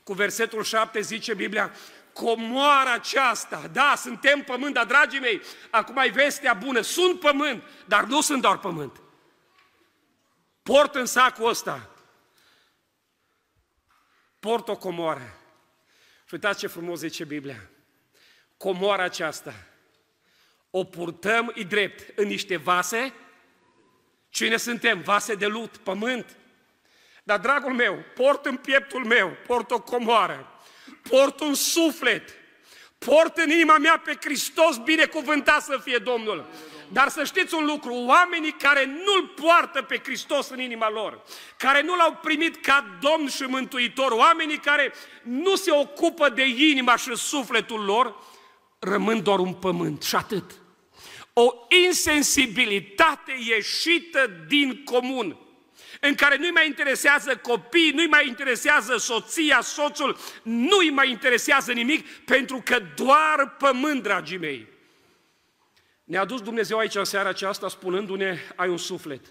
cu 0.04 0.14
versetul 0.14 0.64
7, 0.64 1.02
zice 1.02 1.34
Biblia, 1.34 1.72
comoara 2.14 2.94
aceasta, 2.94 3.68
da, 3.68 3.96
suntem 3.96 4.44
pământ, 4.44 4.74
dar 4.74 4.86
dragii 4.86 5.20
mei, 5.20 5.42
acum 5.70 5.98
ai 5.98 6.10
vestea 6.10 6.54
bună, 6.54 6.82
sunt 6.82 7.20
pământ, 7.20 7.64
dar 7.86 8.04
nu 8.04 8.22
sunt 8.22 8.42
doar 8.42 8.60
pământ. 8.60 9.02
Port 10.64 10.96
în 10.96 11.06
sacul 11.06 11.50
ăsta, 11.50 11.90
port 14.40 14.68
o 14.68 14.78
comoară. 14.78 15.38
Și 16.26 16.34
uitați 16.34 16.60
ce 16.60 16.68
frumos 16.68 17.00
zice 17.00 17.24
Biblia. 17.24 17.70
Comoara 18.58 19.04
aceasta 19.04 19.54
o 20.80 20.84
purtăm, 20.84 21.52
e 21.56 21.64
drept, 21.64 22.20
în 22.20 22.28
niște 22.28 22.58
vase. 22.58 23.14
Cine 24.30 24.58
suntem? 24.58 25.02
Vase 25.02 25.36
de 25.36 25.46
lut, 25.46 25.78
pământ. 25.78 26.38
Dar, 27.24 27.40
dragul 27.40 27.74
meu, 27.74 28.04
port 28.16 28.46
în 28.46 28.56
pieptul 28.56 29.06
meu, 29.06 29.38
port 29.48 29.72
o 29.72 29.82
comoară 29.82 30.52
port 31.10 31.40
un 31.40 31.54
suflet, 31.54 32.30
port 32.98 33.38
în 33.38 33.50
inima 33.50 33.78
mea 33.78 34.02
pe 34.06 34.18
Hristos, 34.22 34.78
binecuvântat 34.78 35.62
să 35.64 35.80
fie 35.84 35.98
Domnul. 35.98 36.46
Dar 36.92 37.10
să 37.10 37.24
știți 37.24 37.54
un 37.54 37.66
lucru, 37.66 37.94
oamenii 37.94 38.52
care 38.52 38.86
nu-L 38.86 39.34
poartă 39.42 39.82
pe 39.82 40.02
Hristos 40.04 40.50
în 40.50 40.60
inima 40.60 40.90
lor, 40.90 41.22
care 41.58 41.82
nu 41.82 41.96
L-au 41.96 42.20
primit 42.22 42.66
ca 42.66 42.98
Domn 43.00 43.28
și 43.28 43.44
Mântuitor, 43.44 44.12
oamenii 44.12 44.58
care 44.58 44.94
nu 45.22 45.56
se 45.56 45.72
ocupă 45.72 46.30
de 46.30 46.48
inima 46.48 46.96
și 46.96 47.16
sufletul 47.16 47.84
lor, 47.84 48.16
rămân 48.80 49.24
doar 49.24 49.40
un 49.40 49.54
pământ 49.54 50.04
și 50.04 50.16
atât. 50.16 50.52
O 51.40 51.68
insensibilitate 51.86 53.32
ieșită 53.46 54.30
din 54.48 54.84
comun 54.84 55.38
în 56.00 56.16
care 56.16 56.38
nu-i 56.38 56.52
mai 56.52 56.68
interesează 56.68 57.36
copii, 57.36 57.92
nu-i 57.92 58.08
mai 58.08 58.28
interesează 58.28 58.98
soția, 58.98 59.62
soțul, 59.62 60.18
nu-i 60.44 60.90
mai 60.90 61.10
interesează 61.10 61.72
nimic, 61.72 62.08
pentru 62.10 62.62
că 62.66 62.80
doar 62.96 63.56
pământ, 63.58 64.04
dragii 64.04 64.38
mei. 64.38 64.68
Ne-a 66.04 66.26
dus 66.26 66.42
Dumnezeu 66.42 66.78
aici 66.78 66.96
în 66.96 67.04
seara 67.04 67.30
aceasta 67.30 67.68
spunându-ne, 67.68 68.40
ai 68.56 68.70
un 68.70 68.78
suflet. 68.78 69.26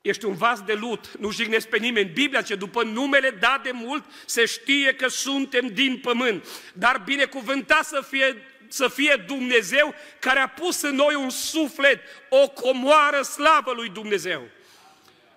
Ești 0.00 0.24
un 0.24 0.34
vas 0.34 0.62
de 0.62 0.72
lut, 0.72 1.16
nu 1.18 1.30
jignesc 1.30 1.68
pe 1.68 1.78
nimeni. 1.78 2.10
Biblia 2.10 2.42
ce 2.42 2.54
după 2.54 2.82
numele 2.82 3.30
dat 3.30 3.62
de 3.62 3.70
mult 3.70 4.04
se 4.26 4.44
știe 4.44 4.94
că 4.94 5.08
suntem 5.08 5.66
din 5.66 5.98
pământ. 5.98 6.46
Dar 6.74 7.02
binecuvântat 7.04 7.84
să 7.84 8.06
fie 8.08 8.51
să 8.72 8.88
fie 8.88 9.24
Dumnezeu 9.26 9.94
care 10.18 10.38
a 10.38 10.48
pus 10.48 10.82
în 10.82 10.94
noi 10.94 11.14
un 11.14 11.30
suflet, 11.30 12.00
o 12.28 12.48
comoară 12.48 13.22
slavă 13.22 13.72
lui 13.72 13.88
Dumnezeu. 13.88 14.42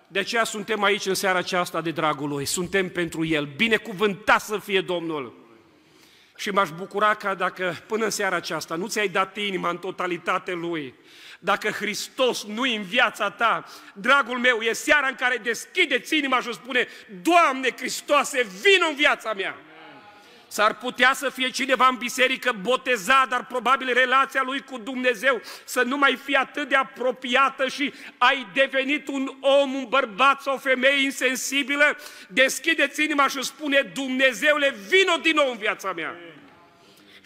De 0.06 0.18
aceea 0.18 0.44
suntem 0.44 0.82
aici 0.82 1.06
în 1.06 1.14
seara 1.14 1.38
aceasta 1.38 1.80
de 1.80 1.90
dragul 1.90 2.28
Lui, 2.28 2.44
suntem 2.44 2.88
pentru 2.88 3.24
El, 3.24 3.48
binecuvântat 3.56 4.40
să 4.40 4.58
fie 4.58 4.80
Domnul. 4.80 5.44
Și 6.36 6.50
m-aș 6.50 6.70
bucura 6.70 7.14
ca 7.14 7.34
dacă 7.34 7.76
până 7.86 8.04
în 8.04 8.10
seara 8.10 8.36
aceasta 8.36 8.74
nu 8.74 8.86
ți-ai 8.86 9.08
dat 9.08 9.36
inima 9.36 9.68
în 9.68 9.78
totalitate 9.78 10.52
Lui, 10.52 10.94
dacă 11.38 11.70
Hristos 11.70 12.44
nu 12.44 12.66
e 12.66 12.76
în 12.76 12.82
viața 12.82 13.30
ta, 13.30 13.64
dragul 13.94 14.38
meu, 14.38 14.60
e 14.60 14.72
seara 14.72 15.06
în 15.06 15.14
care 15.14 15.36
deschideți 15.36 16.16
inima 16.16 16.40
și 16.40 16.52
spune, 16.52 16.88
Doamne 17.22 17.70
Hristoase, 17.76 18.46
vin 18.62 18.84
în 18.88 18.94
viața 18.94 19.32
mea! 19.32 19.65
S-ar 20.48 20.78
putea 20.78 21.12
să 21.14 21.28
fie 21.28 21.48
cineva 21.50 21.86
în 21.86 21.96
biserică 21.96 22.52
botezat, 22.60 23.28
dar 23.28 23.46
probabil 23.46 23.92
relația 23.92 24.42
lui 24.44 24.60
cu 24.60 24.78
Dumnezeu 24.78 25.40
să 25.64 25.82
nu 25.82 25.96
mai 25.96 26.18
fie 26.24 26.36
atât 26.36 26.68
de 26.68 26.74
apropiată 26.74 27.68
și 27.68 27.92
ai 28.18 28.46
devenit 28.54 29.08
un 29.08 29.36
om, 29.40 29.74
un 29.74 29.86
bărbat 29.88 30.42
sau 30.42 30.54
o 30.54 30.58
femeie 30.58 31.02
insensibilă, 31.02 31.96
deschideți 32.28 33.04
inima 33.04 33.28
și 33.28 33.42
spune 33.42 33.90
Dumnezeule, 33.94 34.74
vino 34.88 35.16
din 35.22 35.34
nou 35.34 35.50
în 35.50 35.56
viața 35.56 35.92
mea. 35.92 36.08
Amen 36.08 36.35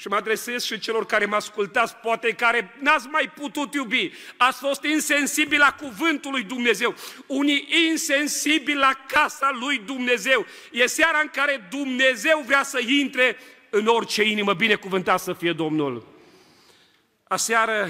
și 0.00 0.08
mă 0.08 0.16
adresez 0.16 0.64
și 0.64 0.78
celor 0.78 1.06
care 1.06 1.24
mă 1.24 1.34
ascultați, 1.34 1.96
poate 1.96 2.32
care 2.32 2.76
n-ați 2.78 3.06
mai 3.06 3.32
putut 3.34 3.74
iubi, 3.74 4.12
ați 4.36 4.58
fost 4.58 4.82
insensibili 4.82 5.58
la 5.58 5.72
cuvântul 5.80 6.30
lui 6.30 6.42
Dumnezeu, 6.42 6.94
unii 7.26 7.68
insensibili 7.88 8.78
la 8.78 9.04
casa 9.06 9.50
lui 9.60 9.78
Dumnezeu. 9.78 10.46
E 10.72 10.86
seara 10.86 11.18
în 11.18 11.28
care 11.28 11.66
Dumnezeu 11.70 12.42
vrea 12.46 12.62
să 12.62 12.80
intre 12.86 13.36
în 13.70 13.86
orice 13.86 14.22
inimă, 14.22 14.54
binecuvântat 14.54 15.20
să 15.20 15.32
fie 15.32 15.52
Domnul. 15.52 16.06
Aseară 17.24 17.88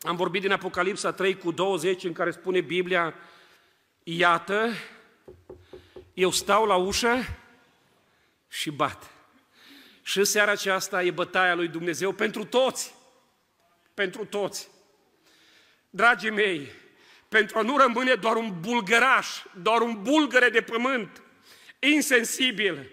am 0.00 0.16
vorbit 0.16 0.40
din 0.40 0.52
Apocalipsa 0.52 1.12
3 1.12 1.36
cu 1.36 1.50
20, 1.50 2.04
în 2.04 2.12
care 2.12 2.30
spune 2.30 2.60
Biblia, 2.60 3.14
iată, 4.02 4.68
eu 6.14 6.30
stau 6.30 6.64
la 6.64 6.74
ușă 6.74 7.36
și 8.48 8.70
bat. 8.70 9.15
Și 10.06 10.24
seara 10.24 10.50
aceasta 10.50 11.02
e 11.02 11.10
bătaia 11.10 11.54
lui 11.54 11.68
Dumnezeu 11.68 12.12
pentru 12.12 12.44
toți. 12.44 12.94
Pentru 13.94 14.24
toți. 14.24 14.68
Dragii 15.90 16.30
mei, 16.30 16.72
pentru 17.28 17.58
a 17.58 17.62
nu 17.62 17.76
rămâne 17.76 18.14
doar 18.14 18.36
un 18.36 18.54
bulgăraș, 18.60 19.26
doar 19.62 19.80
un 19.80 20.02
bulgăre 20.02 20.48
de 20.48 20.60
pământ, 20.60 21.22
insensibil, 21.78 22.90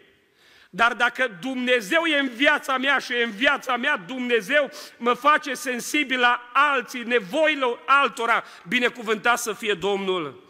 dar 0.70 0.94
dacă 0.94 1.38
Dumnezeu 1.42 2.04
e 2.06 2.20
în 2.20 2.30
viața 2.30 2.78
mea 2.78 2.98
și 2.98 3.14
e 3.14 3.24
în 3.24 3.32
viața 3.32 3.78
mea, 3.78 3.98
Dumnezeu 3.98 4.72
mă 4.98 5.14
face 5.14 5.54
sensibil 5.54 6.20
la 6.20 6.50
alții, 6.54 7.04
nevoile 7.04 7.80
altora, 7.86 8.44
binecuvântat 8.68 9.40
să 9.40 9.54
fie 9.54 9.74
Domnul. 9.74 10.43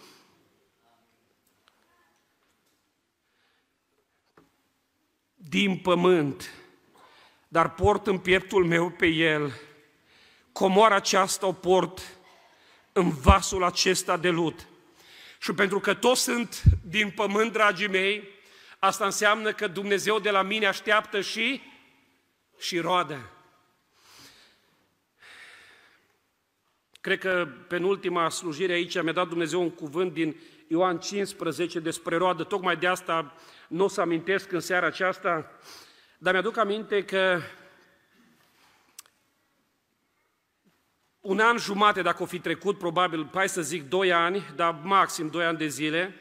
Din 5.54 5.78
pământ, 5.78 6.54
dar 7.48 7.74
port 7.74 8.08
în 8.08 8.18
pieptul 8.18 8.66
meu 8.66 8.90
pe 8.90 9.06
el. 9.06 9.54
Comoara 10.52 10.96
aceasta 10.96 11.48
o 11.48 11.52
port 11.52 12.02
în 12.92 13.10
vasul 13.10 13.64
acesta 13.64 14.18
de 14.18 14.30
lut. 14.30 14.68
Și 15.40 15.54
pentru 15.54 15.80
că 15.80 15.94
toți 15.94 16.22
sunt 16.22 16.64
din 16.86 17.12
pământ, 17.12 17.52
dragii 17.52 17.88
mei, 17.88 18.24
asta 18.80 19.06
înseamnă 19.06 19.54
că 19.54 19.68
Dumnezeu 19.68 20.20
de 20.20 20.30
la 20.30 20.42
mine 20.42 20.66
așteaptă 20.66 21.22
și, 21.22 21.62
și 22.60 22.80
roadă. 22.80 23.30
Cred 27.02 27.20
că 27.20 27.48
penultima 27.68 28.30
slujire 28.30 28.74
aici 28.74 29.02
mi-a 29.02 29.14
dat 29.14 29.28
Dumnezeu 29.28 29.62
un 29.62 29.72
cuvânt 29.72 30.14
din 30.14 30.36
Ioan 30.68 31.00
15 31.00 31.80
despre 31.80 32.16
roadă, 32.16 32.44
tocmai 32.44 32.78
de 32.78 32.88
asta 32.88 33.36
nu 33.74 33.84
o 33.84 33.88
să 33.88 34.02
amintesc 34.02 34.52
în 34.52 34.60
seara 34.60 34.86
aceasta, 34.86 35.52
dar 36.18 36.34
mi-aduc 36.34 36.58
aminte 36.58 37.06
că 37.06 37.42
un 41.20 41.40
an 41.40 41.58
jumate, 41.58 42.02
dacă 42.02 42.24
o 42.24 42.26
fi 42.26 42.40
trecut, 42.40 42.78
probabil, 42.78 43.30
hai 43.34 43.50
să 43.50 43.62
zic, 43.62 43.90
doi 43.90 44.14
ani, 44.14 44.46
dar 44.56 44.80
maxim 44.84 45.28
doi 45.28 45.46
ani 45.46 45.58
de 45.58 45.68
zile, 45.68 46.16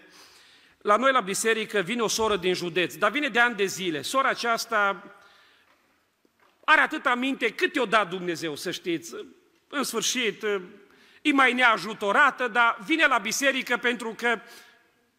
la 0.78 0.96
noi 0.96 1.12
la 1.12 1.20
biserică 1.20 1.80
vine 1.80 2.02
o 2.02 2.08
soră 2.08 2.36
din 2.36 2.54
județ, 2.54 2.94
dar 2.94 3.10
vine 3.10 3.28
de 3.28 3.40
ani 3.40 3.56
de 3.56 3.64
zile. 3.64 4.02
Sora 4.02 4.28
aceasta 4.28 5.04
are 6.64 6.80
atât 6.80 7.06
aminte 7.06 7.54
cât 7.54 7.74
i-o 7.74 7.86
dat 7.86 8.08
Dumnezeu, 8.08 8.56
să 8.56 8.70
știți. 8.70 9.14
În 9.68 9.82
sfârșit, 9.82 10.42
e 11.22 11.32
mai 11.32 11.52
neajutorată, 11.52 12.48
dar 12.48 12.78
vine 12.84 13.06
la 13.06 13.18
biserică 13.18 13.76
pentru 13.76 14.14
că 14.16 14.40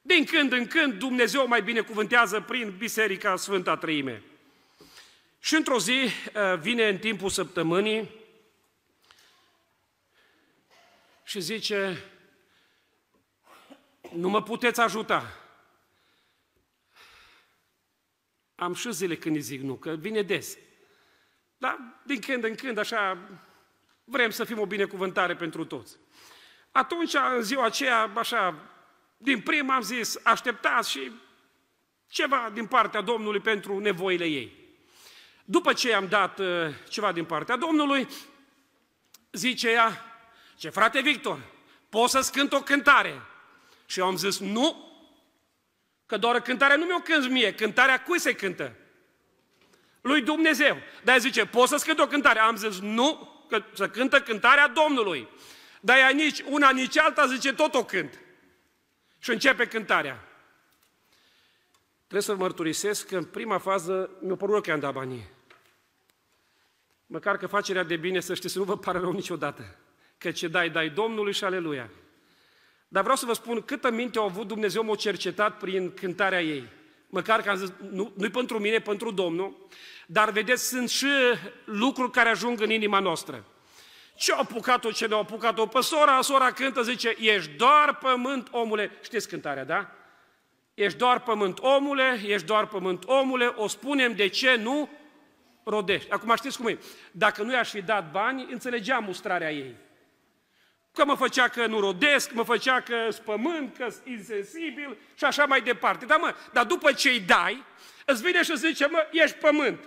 din 0.06 0.26
când 0.26 0.52
în 0.52 0.68
când 0.68 0.94
Dumnezeu 0.94 1.48
mai 1.48 1.62
binecuvântează 1.62 2.42
prin 2.42 2.78
Biserica 2.78 3.36
Sfânta 3.36 3.78
Trăime. 3.78 4.24
Și 5.40 5.56
într-o 5.56 5.80
zi 5.80 5.92
uh, 5.92 6.60
vine 6.60 6.88
în 6.88 6.98
timpul 6.98 7.30
săptămânii 7.30 8.10
și 11.24 11.40
zice, 11.40 12.04
nu 14.12 14.30
mă 14.30 14.44
puteți 14.44 14.80
ajuta. 14.80 15.38
Am 18.56 18.74
și 18.74 18.92
zile 18.92 19.16
când 19.16 19.36
îi 19.36 19.42
zic 19.42 19.62
nu, 19.62 19.76
că 19.76 19.92
vine 19.92 20.22
des. 20.22 20.58
Da? 21.58 22.00
Din 22.06 22.20
când 22.20 22.44
în 22.44 22.56
când, 22.56 22.78
așa, 22.78 23.18
vrem 24.04 24.30
să 24.30 24.44
fim 24.44 24.60
o 24.60 24.66
binecuvântare 24.66 25.36
pentru 25.36 25.66
toți. 25.66 25.98
Atunci, 26.72 27.14
în 27.36 27.42
ziua 27.42 27.66
aceea, 27.66 28.12
așa, 28.16 28.73
din 29.24 29.42
prima 29.42 29.76
am 29.76 29.82
zis, 29.82 30.20
așteptați 30.24 30.90
și 30.90 31.12
ceva 32.08 32.50
din 32.54 32.66
partea 32.66 33.02
Domnului 33.02 33.40
pentru 33.40 33.80
nevoile 33.80 34.26
ei. 34.26 34.62
După 35.46 35.74
ce 35.74 35.94
am 35.94 36.08
dat 36.08 36.40
uh, 36.40 36.48
ceva 36.90 37.12
din 37.12 37.26
partea 37.26 37.56
Domnului, 37.56 38.08
zice 39.32 39.70
ea, 39.70 40.06
ce 40.58 40.70
frate 40.70 41.02
Victor, 41.02 41.40
poți 41.90 42.12
să-ți 42.12 42.32
cânt 42.32 42.54
o 42.54 42.62
cântare? 42.62 43.22
Și 43.86 44.00
eu 44.00 44.06
am 44.06 44.18
zis, 44.18 44.40
nu, 44.40 44.92
că 46.06 46.18
doar 46.18 46.42
cântarea 46.42 46.76
nu 46.76 46.86
mi-o 46.86 47.00
cânti 47.00 47.28
mie, 47.28 47.54
cântarea 47.54 48.02
cui 48.02 48.20
se 48.20 48.34
cântă? 48.34 48.76
Lui 50.02 50.22
Dumnezeu. 50.22 50.78
Dar 51.04 51.20
zice, 51.20 51.46
poți 51.46 51.70
să-ți 51.70 51.86
cânt 51.86 52.00
o 52.00 52.08
cântare? 52.08 52.40
Am 52.40 52.56
zis, 52.56 52.80
nu, 52.80 53.32
că 53.50 53.64
să 53.74 53.90
cântă 53.90 54.22
cântarea 54.22 54.68
Domnului. 54.68 55.28
Dar 55.82 55.98
ea 55.98 56.10
nici 56.10 56.42
una, 56.42 56.70
nici 56.70 56.98
alta 56.98 57.26
zice, 57.26 57.54
tot 57.54 57.74
o 57.74 57.86
cânt. 57.86 58.23
Și 59.24 59.30
începe 59.30 59.68
cântarea. 59.68 60.24
Trebuie 61.98 62.22
să 62.22 62.36
mărturisesc 62.36 63.08
că 63.08 63.18
în 63.18 63.24
prima 63.24 63.58
fază 63.58 64.10
mi-a 64.22 64.36
părut 64.36 64.64
că 64.64 64.72
am 64.72 64.80
dat 64.80 64.94
banii. 64.94 65.30
Măcar 67.06 67.38
că 67.38 67.48
facerea 67.48 67.84
de 67.84 67.96
bine, 67.96 68.20
să 68.20 68.34
știți, 68.34 68.58
nu 68.58 68.64
vă 68.64 68.78
pare 68.78 69.00
rău 69.00 69.12
niciodată. 69.12 69.76
Că 70.18 70.32
ce 70.32 70.48
dai, 70.48 70.70
dai 70.70 70.90
Domnului 70.90 71.34
și 71.34 71.44
aleluia. 71.44 71.90
Dar 72.88 73.02
vreau 73.02 73.18
să 73.18 73.26
vă 73.26 73.34
spun 73.34 73.62
câtă 73.62 73.92
minte 73.92 74.20
a 74.20 74.24
avut 74.24 74.48
Dumnezeu, 74.48 74.84
m-a 74.84 74.96
cercetat 74.96 75.58
prin 75.58 75.94
cântarea 75.94 76.42
ei. 76.42 76.68
Măcar 77.10 77.42
că 77.42 77.50
am 77.50 77.58
zis, 77.58 77.72
nu, 77.90 78.14
nu 78.18 78.30
pentru 78.30 78.60
mine, 78.60 78.80
pentru 78.80 79.12
Domnul, 79.12 79.68
dar 80.06 80.32
vedeți, 80.32 80.68
sunt 80.68 80.90
și 80.90 81.08
lucruri 81.66 82.12
care 82.12 82.30
ajung 82.30 82.62
în 82.62 82.70
inima 82.70 83.00
noastră. 83.00 83.46
Ce-a 84.16 84.36
apucat-o, 84.36 84.92
ce 84.92 85.08
ne-a 85.08 85.18
apucat-o 85.18 85.66
pe 85.66 85.82
sora, 85.82 86.22
sora 86.22 86.52
cântă, 86.52 86.82
zice, 86.82 87.16
ești 87.20 87.52
doar 87.52 87.96
pământ, 87.96 88.48
omule. 88.52 88.92
Știți 89.04 89.28
cântarea, 89.28 89.64
da? 89.64 89.92
Ești 90.74 90.98
doar 90.98 91.20
pământ, 91.20 91.60
omule, 91.60 92.22
ești 92.26 92.48
doar 92.48 92.68
pământ, 92.68 93.04
omule, 93.06 93.46
o 93.46 93.68
spunem 93.68 94.16
de 94.16 94.28
ce 94.28 94.56
nu 94.56 94.90
rodești. 95.64 96.12
Acum 96.12 96.36
știți 96.36 96.58
cum 96.58 96.68
e? 96.68 96.78
Dacă 97.12 97.44
nu 97.44 97.52
i-aș 97.52 97.70
fi 97.70 97.82
dat 97.82 98.12
bani, 98.12 98.48
înțelegeam 98.52 99.04
mustrarea 99.04 99.52
ei. 99.52 99.76
Că 100.92 101.06
mă 101.06 101.16
făcea 101.16 101.48
că 101.48 101.66
nu 101.66 101.80
rodesc, 101.80 102.32
mă 102.32 102.44
făcea 102.44 102.82
că 102.82 102.96
spământ, 103.10 103.78
că 103.78 103.88
insensibil 104.04 104.98
și 105.16 105.24
așa 105.24 105.46
mai 105.46 105.62
departe. 105.62 106.06
Dar 106.06 106.20
mă, 106.20 106.36
dar 106.52 106.66
după 106.66 106.92
ce 106.92 107.10
îi 107.10 107.20
dai, 107.20 107.64
îți 108.06 108.22
vine 108.22 108.44
și 108.44 108.58
zice, 108.58 108.88
mă, 108.88 109.08
ești 109.12 109.38
pământ. 109.38 109.80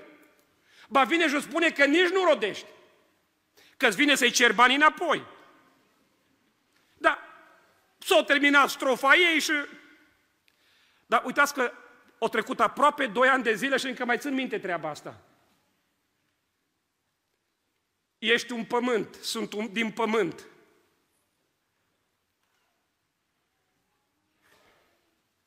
Ba 0.88 1.02
vine 1.02 1.28
și 1.28 1.34
îți 1.34 1.44
spune 1.44 1.70
că 1.70 1.84
nici 1.84 2.08
nu 2.08 2.24
rodești. 2.24 2.66
Că 3.76 3.86
îți 3.86 3.96
vine 3.96 4.14
să-i 4.14 4.30
cer 4.30 4.52
bani 4.52 4.74
înapoi. 4.74 5.26
Da, 6.98 7.18
s-a 7.98 8.24
terminat 8.24 8.68
strofa 8.68 9.14
ei 9.14 9.40
și... 9.40 9.52
Dar 11.06 11.22
uitați 11.24 11.54
că 11.54 11.72
au 12.18 12.28
trecut 12.28 12.60
aproape 12.60 13.06
2 13.06 13.28
ani 13.28 13.42
de 13.42 13.54
zile 13.54 13.76
și 13.76 13.86
încă 13.86 14.04
mai 14.04 14.18
țin 14.18 14.34
minte 14.34 14.58
treaba 14.58 14.88
asta. 14.88 15.20
Ești 18.18 18.52
un 18.52 18.64
pământ, 18.64 19.14
sunt 19.14 19.52
un, 19.52 19.72
din 19.72 19.90
pământ. 19.90 20.46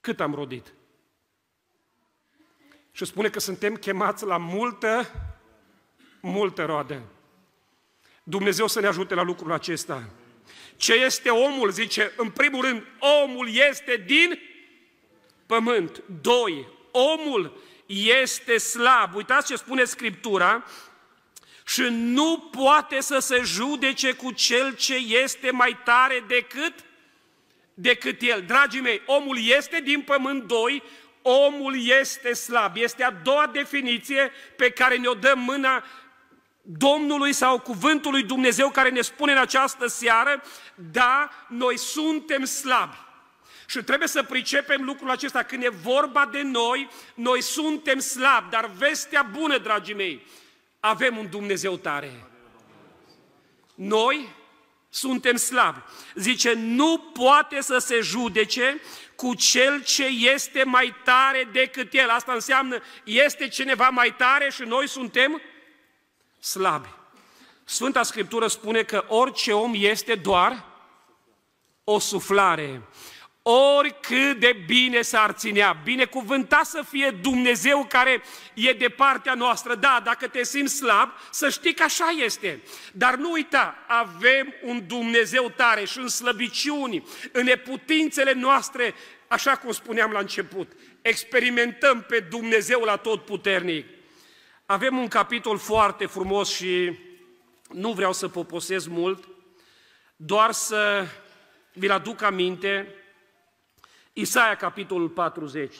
Cât 0.01 0.19
am 0.19 0.33
rodit? 0.33 0.73
Și 2.91 3.05
spune 3.05 3.29
că 3.29 3.39
suntem 3.39 3.75
chemați 3.75 4.25
la 4.25 4.37
multă, 4.37 5.11
multă 6.21 6.65
roadă. 6.65 7.01
Dumnezeu 8.29 8.67
să 8.67 8.79
ne 8.79 8.87
ajute 8.87 9.13
la 9.13 9.23
lucrul 9.23 9.51
acesta. 9.51 10.09
Ce 10.77 10.93
este 10.93 11.29
omul? 11.29 11.71
Zice, 11.71 12.11
în 12.15 12.29
primul 12.29 12.61
rând, 12.61 12.83
omul 13.23 13.49
este 13.69 14.03
din 14.05 14.39
pământ. 15.45 16.03
Doi, 16.21 16.67
omul 16.91 17.61
este 18.15 18.57
slab. 18.57 19.15
Uitați 19.15 19.47
ce 19.47 19.55
spune 19.55 19.83
Scriptura, 19.83 20.63
și 21.65 21.81
nu 21.89 22.49
poate 22.51 22.99
să 22.99 23.19
se 23.19 23.41
judece 23.43 24.11
cu 24.11 24.31
cel 24.31 24.75
ce 24.75 24.95
este 24.95 25.51
mai 25.51 25.77
tare 25.83 26.23
decât 26.27 26.73
decât 27.73 28.21
el. 28.21 28.43
Dragii 28.47 28.81
mei, 28.81 29.01
omul 29.05 29.37
este 29.43 29.79
din 29.79 30.01
pământ 30.01 30.43
doi, 30.43 30.83
omul 31.21 31.87
este 31.87 32.33
slab. 32.33 32.75
Este 32.75 33.03
a 33.03 33.11
doua 33.11 33.49
definiție 33.53 34.31
pe 34.55 34.69
care 34.69 34.97
ne-o 34.97 35.13
dă 35.13 35.33
mâna 35.35 35.83
Domnului 36.61 37.33
sau 37.33 37.59
cuvântul 37.59 38.11
lui 38.11 38.23
Dumnezeu 38.23 38.69
care 38.69 38.89
ne 38.89 39.01
spune 39.01 39.31
în 39.31 39.37
această 39.37 39.87
seară, 39.87 40.43
da, 40.75 41.29
noi 41.47 41.77
suntem 41.77 42.45
slabi. 42.45 43.07
Și 43.67 43.83
trebuie 43.83 44.07
să 44.07 44.23
pricepem 44.23 44.83
lucrul 44.83 45.09
acesta. 45.09 45.43
Când 45.43 45.63
e 45.63 45.69
vorba 45.69 46.25
de 46.25 46.41
noi, 46.41 46.89
noi 47.13 47.41
suntem 47.41 47.99
slabi. 47.99 48.49
Dar 48.49 48.71
vestea 48.77 49.21
bună, 49.21 49.57
dragii 49.57 49.93
mei, 49.93 50.25
avem 50.79 51.17
un 51.17 51.29
Dumnezeu 51.29 51.77
tare. 51.77 52.23
Noi 53.75 54.35
suntem 54.89 55.35
slabi. 55.35 55.79
Zice, 56.15 56.53
nu 56.53 56.97
poate 56.97 57.61
să 57.61 57.77
se 57.77 57.99
judece 57.99 58.81
cu 59.15 59.33
cel 59.33 59.83
ce 59.83 60.05
este 60.05 60.63
mai 60.63 60.95
tare 61.03 61.49
decât 61.51 61.93
el. 61.93 62.09
Asta 62.09 62.33
înseamnă, 62.33 62.81
este 63.03 63.47
cineva 63.47 63.89
mai 63.89 64.15
tare 64.15 64.49
și 64.49 64.61
noi 64.61 64.87
suntem 64.87 65.41
slabi. 66.39 66.87
Sfânta 67.63 68.03
Scriptură 68.03 68.47
spune 68.47 68.83
că 68.83 69.05
orice 69.07 69.53
om 69.53 69.73
este 69.75 70.15
doar 70.15 70.65
o 71.83 71.99
suflare 71.99 72.81
oricât 73.51 74.39
de 74.39 74.63
bine 74.65 75.01
s-ar 75.01 75.31
ținea, 75.31 75.77
binecuvântat 75.83 76.65
să 76.65 76.83
fie 76.89 77.17
Dumnezeu 77.21 77.85
care 77.89 78.21
e 78.53 78.73
de 78.73 78.89
partea 78.89 79.33
noastră. 79.33 79.75
Da, 79.75 80.01
dacă 80.03 80.27
te 80.27 80.43
simți 80.43 80.75
slab, 80.75 81.09
să 81.31 81.49
știi 81.49 81.73
că 81.73 81.83
așa 81.83 82.09
este. 82.23 82.61
Dar 82.91 83.15
nu 83.15 83.31
uita, 83.31 83.75
avem 83.87 84.53
un 84.63 84.83
Dumnezeu 84.87 85.53
tare 85.55 85.85
și 85.85 85.97
în 85.97 86.07
slăbiciuni, 86.07 87.07
în 87.31 87.43
neputințele 87.43 88.33
noastre, 88.33 88.93
așa 89.27 89.55
cum 89.55 89.71
spuneam 89.71 90.11
la 90.11 90.19
început, 90.19 90.71
experimentăm 91.01 92.05
pe 92.07 92.19
Dumnezeu 92.19 92.79
la 92.79 92.95
tot 92.95 93.25
puternic. 93.25 93.85
Avem 94.71 94.97
un 94.97 95.07
capitol 95.07 95.57
foarte 95.57 96.05
frumos 96.05 96.49
și 96.49 96.99
nu 97.69 97.91
vreau 97.91 98.13
să 98.13 98.27
poposez 98.27 98.87
mult, 98.87 99.27
doar 100.15 100.51
să 100.51 101.07
vi-l 101.73 101.91
aduc 101.91 102.21
aminte, 102.21 102.95
Isaia, 104.13 104.55
capitolul 104.55 105.09
40. 105.09 105.75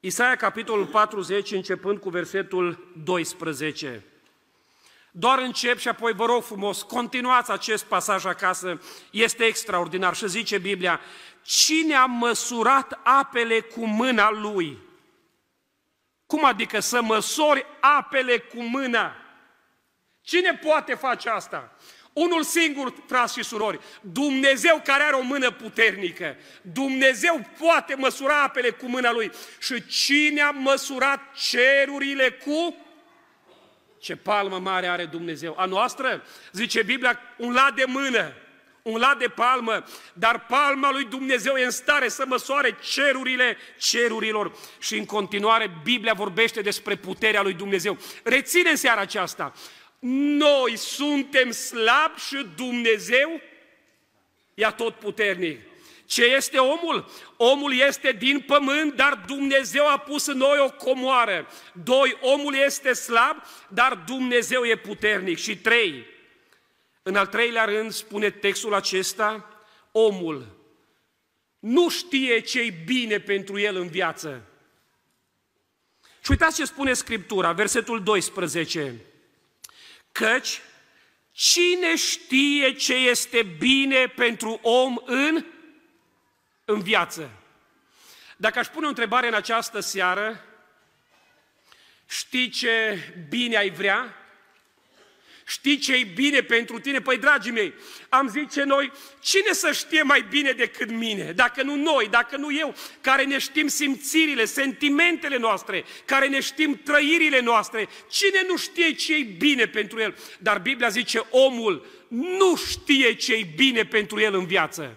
Isaia, 0.00 0.36
capitolul 0.36 0.86
40, 0.86 1.50
începând 1.50 1.98
cu 1.98 2.08
versetul 2.08 2.92
12. 3.04 4.04
Doar 5.10 5.38
încep 5.38 5.78
și 5.78 5.88
apoi 5.88 6.12
vă 6.12 6.24
rog 6.24 6.42
frumos, 6.42 6.82
continuați 6.82 7.50
acest 7.50 7.84
pasaj 7.84 8.24
acasă, 8.24 8.80
este 9.10 9.44
extraordinar. 9.44 10.14
Și 10.14 10.28
zice 10.28 10.58
Biblia, 10.58 11.00
cine 11.42 11.94
a 11.94 12.04
măsurat 12.04 13.00
apele 13.02 13.60
cu 13.60 13.86
mâna 13.86 14.30
lui? 14.30 14.86
Cum 16.28 16.44
adică 16.44 16.80
să 16.80 17.02
măsori 17.02 17.66
apele 17.80 18.38
cu 18.38 18.62
mâna? 18.62 19.16
Cine 20.20 20.60
poate 20.62 20.94
face 20.94 21.28
asta? 21.28 21.76
Unul 22.12 22.42
singur, 22.42 22.94
frați 23.06 23.38
și 23.38 23.44
surori, 23.44 23.80
Dumnezeu 24.00 24.80
care 24.84 25.02
are 25.02 25.14
o 25.14 25.22
mână 25.22 25.50
puternică, 25.50 26.36
Dumnezeu 26.62 27.40
poate 27.58 27.94
măsura 27.94 28.42
apele 28.42 28.70
cu 28.70 28.86
mâna 28.86 29.12
Lui. 29.12 29.30
Și 29.58 29.86
cine 29.86 30.40
a 30.40 30.50
măsurat 30.50 31.20
cerurile 31.34 32.30
cu? 32.30 32.76
Ce 33.98 34.16
palmă 34.16 34.58
mare 34.58 34.86
are 34.86 35.04
Dumnezeu. 35.04 35.54
A 35.58 35.64
noastră, 35.64 36.24
zice 36.52 36.82
Biblia, 36.82 37.20
un 37.36 37.52
lat 37.52 37.74
de 37.74 37.84
mână, 37.86 38.32
un 38.88 38.98
lat 38.98 39.18
de 39.18 39.28
palmă, 39.28 39.84
dar 40.12 40.46
palma 40.46 40.90
lui 40.90 41.04
Dumnezeu 41.04 41.56
e 41.56 41.64
în 41.64 41.70
stare 41.70 42.08
să 42.08 42.24
măsoare 42.26 42.78
cerurile 42.92 43.56
cerurilor. 43.78 44.52
Și 44.78 44.96
în 44.96 45.04
continuare 45.04 45.70
Biblia 45.82 46.12
vorbește 46.12 46.60
despre 46.60 46.96
puterea 46.96 47.42
lui 47.42 47.52
Dumnezeu. 47.52 47.98
Reține 48.22 48.70
în 48.70 48.76
seara 48.76 49.00
aceasta, 49.00 49.52
noi 50.38 50.76
suntem 50.76 51.50
slabi 51.50 52.20
și 52.20 52.46
Dumnezeu 52.56 53.40
e 54.54 54.66
tot 54.76 54.94
puternic. 54.94 55.60
Ce 56.06 56.24
este 56.24 56.58
omul? 56.58 57.10
Omul 57.36 57.74
este 57.74 58.12
din 58.12 58.40
pământ, 58.40 58.94
dar 58.94 59.22
Dumnezeu 59.26 59.86
a 59.86 59.96
pus 59.96 60.26
în 60.26 60.36
noi 60.36 60.58
o 60.58 60.70
comoară. 60.70 61.46
Doi, 61.84 62.16
omul 62.20 62.54
este 62.54 62.92
slab, 62.92 63.42
dar 63.68 64.02
Dumnezeu 64.06 64.64
e 64.64 64.76
puternic. 64.76 65.38
Și 65.38 65.56
trei, 65.56 66.06
în 67.08 67.16
al 67.16 67.26
treilea 67.26 67.64
rând 67.64 67.92
spune 67.92 68.30
textul 68.30 68.74
acesta, 68.74 69.48
omul 69.92 70.56
nu 71.58 71.88
știe 71.88 72.40
ce-i 72.40 72.70
bine 72.70 73.18
pentru 73.18 73.58
el 73.58 73.76
în 73.76 73.88
viață. 73.88 74.42
Și 76.22 76.30
uitați 76.30 76.56
ce 76.56 76.64
spune 76.64 76.92
Scriptura, 76.92 77.52
versetul 77.52 78.02
12. 78.02 78.94
Căci 80.12 80.60
cine 81.32 81.96
știe 81.96 82.72
ce 82.72 82.94
este 82.94 83.42
bine 83.42 84.06
pentru 84.06 84.60
om 84.62 84.96
în, 85.04 85.44
în 86.64 86.80
viață? 86.80 87.30
Dacă 88.36 88.58
aș 88.58 88.66
pune 88.66 88.86
o 88.86 88.88
întrebare 88.88 89.26
în 89.26 89.34
această 89.34 89.80
seară, 89.80 90.44
știi 92.08 92.48
ce 92.48 92.98
bine 93.28 93.56
ai 93.56 93.70
vrea? 93.70 94.14
Știi 95.50 95.78
ce 95.78 95.94
e 95.94 96.04
bine 96.14 96.40
pentru 96.40 96.78
tine? 96.78 97.00
Păi, 97.00 97.18
dragii 97.18 97.52
mei, 97.52 97.74
am 98.08 98.28
zice 98.28 98.62
noi, 98.62 98.92
cine 99.20 99.52
să 99.52 99.72
știe 99.72 100.02
mai 100.02 100.26
bine 100.30 100.50
decât 100.50 100.90
mine? 100.90 101.32
Dacă 101.32 101.62
nu 101.62 101.74
noi, 101.74 102.08
dacă 102.10 102.36
nu 102.36 102.56
eu, 102.56 102.74
care 103.00 103.24
ne 103.24 103.38
știm 103.38 103.68
simțirile, 103.68 104.44
sentimentele 104.44 105.36
noastre, 105.36 105.84
care 106.04 106.28
ne 106.28 106.40
știm 106.40 106.80
trăirile 106.84 107.40
noastre, 107.40 107.88
cine 108.10 108.44
nu 108.48 108.56
știe 108.56 108.92
ce 108.92 109.14
e 109.14 109.22
bine 109.22 109.66
pentru 109.66 110.00
el? 110.00 110.16
Dar 110.38 110.58
Biblia 110.58 110.88
zice, 110.88 111.26
omul 111.30 111.86
nu 112.08 112.56
știe 112.56 113.14
ce 113.14 113.34
e 113.34 113.46
bine 113.56 113.84
pentru 113.84 114.20
el 114.20 114.34
în 114.34 114.46
viață. 114.46 114.96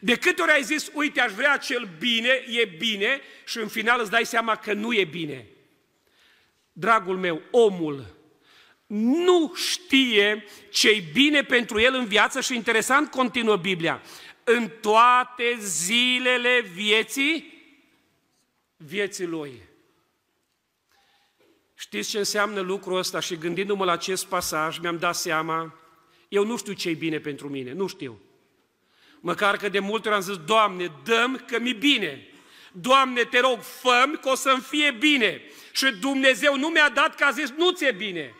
De 0.00 0.16
câte 0.16 0.42
ori 0.42 0.52
ai 0.52 0.62
zis, 0.62 0.90
uite, 0.94 1.20
aș 1.20 1.32
vrea 1.32 1.56
cel 1.56 1.88
bine, 1.98 2.44
e 2.48 2.64
bine, 2.78 3.20
și 3.44 3.58
în 3.58 3.68
final 3.68 4.00
îți 4.00 4.10
dai 4.10 4.26
seama 4.26 4.56
că 4.56 4.72
nu 4.72 4.92
e 4.92 5.04
bine. 5.04 5.46
Dragul 6.72 7.16
meu, 7.16 7.42
omul 7.50 8.18
nu 8.92 9.52
știe 9.54 10.44
ce-i 10.70 11.00
bine 11.12 11.42
pentru 11.42 11.80
el 11.80 11.94
în 11.94 12.04
viață 12.04 12.40
și 12.40 12.54
interesant 12.54 13.10
continuă 13.10 13.56
Biblia. 13.56 14.02
În 14.44 14.70
toate 14.80 15.56
zilele 15.60 16.60
vieții, 16.74 17.62
vieții 18.76 19.26
lui. 19.26 19.52
Știți 21.74 22.10
ce 22.10 22.18
înseamnă 22.18 22.60
lucrul 22.60 22.98
ăsta? 22.98 23.20
Și 23.20 23.36
gândindu-mă 23.36 23.84
la 23.84 23.92
acest 23.92 24.26
pasaj, 24.26 24.78
mi-am 24.78 24.98
dat 24.98 25.14
seama, 25.14 25.78
eu 26.28 26.44
nu 26.44 26.56
știu 26.56 26.72
ce-i 26.72 26.94
bine 26.94 27.18
pentru 27.18 27.48
mine, 27.48 27.72
nu 27.72 27.86
știu. 27.86 28.20
Măcar 29.20 29.56
că 29.56 29.68
de 29.68 29.78
multe 29.78 30.08
ori 30.08 30.16
am 30.16 30.22
zis, 30.22 30.36
Doamne, 30.36 30.92
dăm 31.04 31.44
că 31.46 31.58
mi 31.58 31.72
bine. 31.72 32.28
Doamne, 32.72 33.22
te 33.22 33.40
rog, 33.40 33.60
făm 33.60 34.18
că 34.22 34.28
o 34.28 34.34
să-mi 34.34 34.62
fie 34.62 34.90
bine. 34.90 35.42
Și 35.72 35.92
Dumnezeu 36.00 36.56
nu 36.56 36.68
mi-a 36.68 36.88
dat 36.88 37.14
că 37.14 37.24
a 37.24 37.30
zis, 37.30 37.50
nu 37.50 37.70
ți-e 37.70 37.92
bine. 37.92 38.34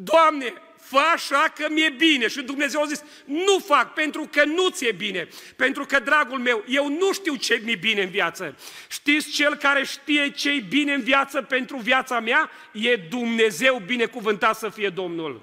Doamne, 0.00 0.52
fă 0.76 0.98
așa 1.14 1.52
că 1.54 1.66
mi-e 1.70 1.88
bine. 1.88 2.28
Și 2.28 2.42
Dumnezeu 2.42 2.82
a 2.82 2.86
zis, 2.86 3.02
nu 3.24 3.58
fac 3.58 3.92
pentru 3.92 4.28
că 4.32 4.44
nu 4.44 4.68
ți-e 4.68 4.92
bine. 4.92 5.28
Pentru 5.56 5.84
că, 5.84 5.98
dragul 5.98 6.38
meu, 6.38 6.64
eu 6.68 6.88
nu 6.88 7.12
știu 7.12 7.34
ce 7.34 7.60
mi-e 7.64 7.76
bine 7.76 8.02
în 8.02 8.10
viață. 8.10 8.56
Știți, 8.88 9.30
cel 9.30 9.54
care 9.54 9.84
știe 9.84 10.30
ce-i 10.30 10.60
bine 10.60 10.92
în 10.92 11.02
viață 11.02 11.42
pentru 11.42 11.76
viața 11.76 12.20
mea, 12.20 12.50
e 12.72 12.96
Dumnezeu 12.96 13.82
binecuvântat 13.86 14.58
să 14.58 14.68
fie 14.68 14.88
Domnul. 14.88 15.42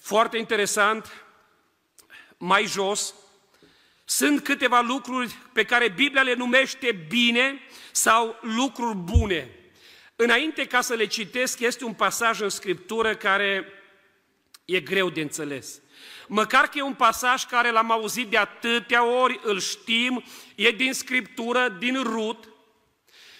Foarte 0.00 0.36
interesant, 0.36 1.24
mai 2.36 2.64
jos, 2.64 3.14
sunt 4.04 4.40
câteva 4.40 4.80
lucruri 4.80 5.36
pe 5.52 5.64
care 5.64 5.88
Biblia 5.88 6.22
le 6.22 6.34
numește 6.34 7.04
bine 7.08 7.60
sau 7.92 8.38
lucruri 8.40 8.96
bune. 8.96 9.63
Înainte 10.16 10.66
ca 10.66 10.80
să 10.80 10.94
le 10.94 11.06
citesc, 11.06 11.60
este 11.60 11.84
un 11.84 11.94
pasaj 11.94 12.40
în 12.40 12.48
Scriptură 12.48 13.16
care 13.16 13.66
e 14.64 14.80
greu 14.80 15.10
de 15.10 15.20
înțeles. 15.20 15.80
Măcar 16.26 16.68
că 16.68 16.78
e 16.78 16.82
un 16.82 16.94
pasaj 16.94 17.44
care 17.44 17.70
l-am 17.70 17.90
auzit 17.90 18.28
de 18.28 18.36
atâtea 18.36 19.04
ori, 19.04 19.40
îl 19.42 19.60
știm, 19.60 20.24
e 20.54 20.70
din 20.70 20.92
Scriptură, 20.92 21.68
din 21.68 22.02
Rut, 22.02 22.48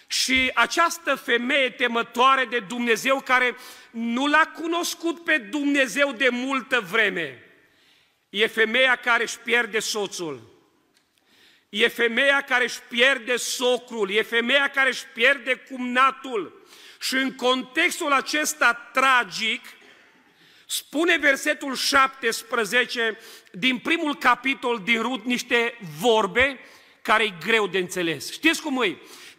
și 0.07 0.51
această 0.53 1.15
femeie 1.15 1.69
temătoare 1.69 2.45
de 2.45 2.59
Dumnezeu 2.59 3.21
care 3.21 3.55
nu 3.91 4.27
l-a 4.27 4.51
cunoscut 4.53 5.23
pe 5.23 5.37
Dumnezeu 5.37 6.11
de 6.11 6.29
multă 6.29 6.79
vreme, 6.79 7.43
e 8.29 8.47
femeia 8.47 8.95
care 8.95 9.23
își 9.23 9.39
pierde 9.39 9.79
soțul, 9.79 10.53
e 11.69 11.87
femeia 11.87 12.41
care 12.41 12.63
își 12.63 12.81
pierde 12.81 13.35
socrul, 13.35 14.11
e 14.11 14.21
femeia 14.21 14.69
care 14.69 14.89
își 14.89 15.05
pierde 15.05 15.55
cumnatul, 15.55 16.54
și 17.05 17.15
în 17.15 17.35
contextul 17.35 18.11
acesta 18.11 18.73
tragic, 18.93 19.61
spune 20.65 21.17
versetul 21.17 21.75
17 21.75 23.17
din 23.51 23.77
primul 23.77 24.15
capitol 24.15 24.81
din 24.83 25.01
Rut 25.01 25.25
niște 25.25 25.77
vorbe 25.99 26.59
care 27.01 27.23
e 27.23 27.33
greu 27.45 27.67
de 27.67 27.77
înțeles. 27.77 28.31
Știți 28.31 28.61
cum 28.61 28.81
e? 28.81 28.97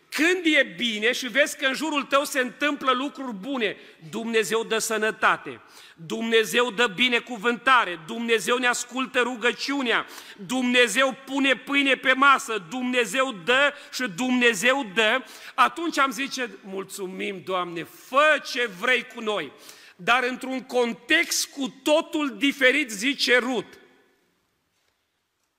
Când 0.09 0.45
e 0.45 0.75
bine 0.77 1.13
și 1.13 1.29
vezi 1.29 1.57
că 1.57 1.67
în 1.67 1.75
jurul 1.75 2.03
tău 2.03 2.25
se 2.25 2.41
întâmplă 2.41 2.93
lucruri 2.93 3.35
bune, 3.35 3.77
Dumnezeu 4.11 4.65
dă 4.65 4.79
sănătate, 4.79 5.61
Dumnezeu 5.95 6.71
dă 6.71 6.87
binecuvântare, 6.87 8.01
Dumnezeu 8.07 8.57
ne 8.57 8.67
ascultă 8.67 9.21
rugăciunea, 9.21 10.07
Dumnezeu 10.37 11.17
pune 11.25 11.57
pâine 11.57 11.95
pe 11.95 12.13
masă, 12.13 12.67
Dumnezeu 12.71 13.33
dă 13.45 13.73
și 13.93 14.05
Dumnezeu 14.17 14.87
dă, 14.95 15.25
atunci 15.55 15.99
am 15.99 16.11
zice, 16.11 16.51
mulțumim 16.65 17.43
Doamne, 17.45 17.85
fă 17.85 18.43
ce 18.53 18.71
vrei 18.81 19.07
cu 19.15 19.21
noi. 19.21 19.53
Dar 19.97 20.25
într-un 20.25 20.63
context 20.63 21.47
cu 21.47 21.75
totul 21.83 22.37
diferit, 22.37 22.91
zice 22.91 23.39
Rut, 23.39 23.79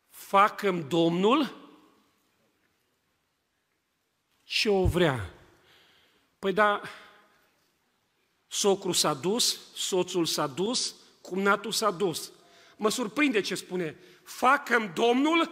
facă 0.10 0.86
Domnul 0.88 1.57
ce 4.48 4.70
o 4.70 4.86
vrea. 4.86 5.30
Păi 6.39 6.54
da, 6.54 6.82
socru 8.48 8.91
s-a 8.91 9.14
dus, 9.14 9.60
soțul 9.76 10.26
s-a 10.26 10.48
dus, 10.48 10.95
cumnatul 11.22 11.72
s-a 11.72 11.91
dus. 11.91 12.32
Mă 12.76 12.89
surprinde 12.89 13.41
ce 13.41 13.56
spune, 13.56 13.95
facă 14.24 14.91
Domnul, 14.95 15.52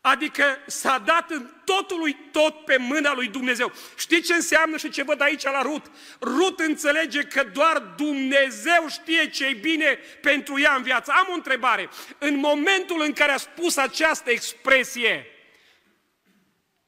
adică 0.00 0.44
s-a 0.66 0.98
dat 0.98 1.30
în 1.30 1.50
totul 1.64 1.98
lui 1.98 2.16
tot 2.32 2.64
pe 2.64 2.76
mâna 2.76 3.14
lui 3.14 3.28
Dumnezeu. 3.28 3.72
Știi 3.96 4.22
ce 4.22 4.34
înseamnă 4.34 4.76
și 4.76 4.90
ce 4.90 5.02
văd 5.02 5.20
aici 5.20 5.42
la 5.42 5.62
Rut? 5.62 5.90
Rut 6.20 6.58
înțelege 6.58 7.22
că 7.22 7.44
doar 7.44 7.78
Dumnezeu 7.78 8.88
știe 8.88 9.30
ce 9.30 9.46
e 9.46 9.52
bine 9.52 9.98
pentru 10.22 10.60
ea 10.60 10.74
în 10.74 10.82
viață. 10.82 11.12
Am 11.16 11.26
o 11.30 11.34
întrebare. 11.34 11.88
În 12.18 12.36
momentul 12.36 13.00
în 13.00 13.12
care 13.12 13.32
a 13.32 13.36
spus 13.36 13.76
această 13.76 14.30
expresie, 14.30 15.26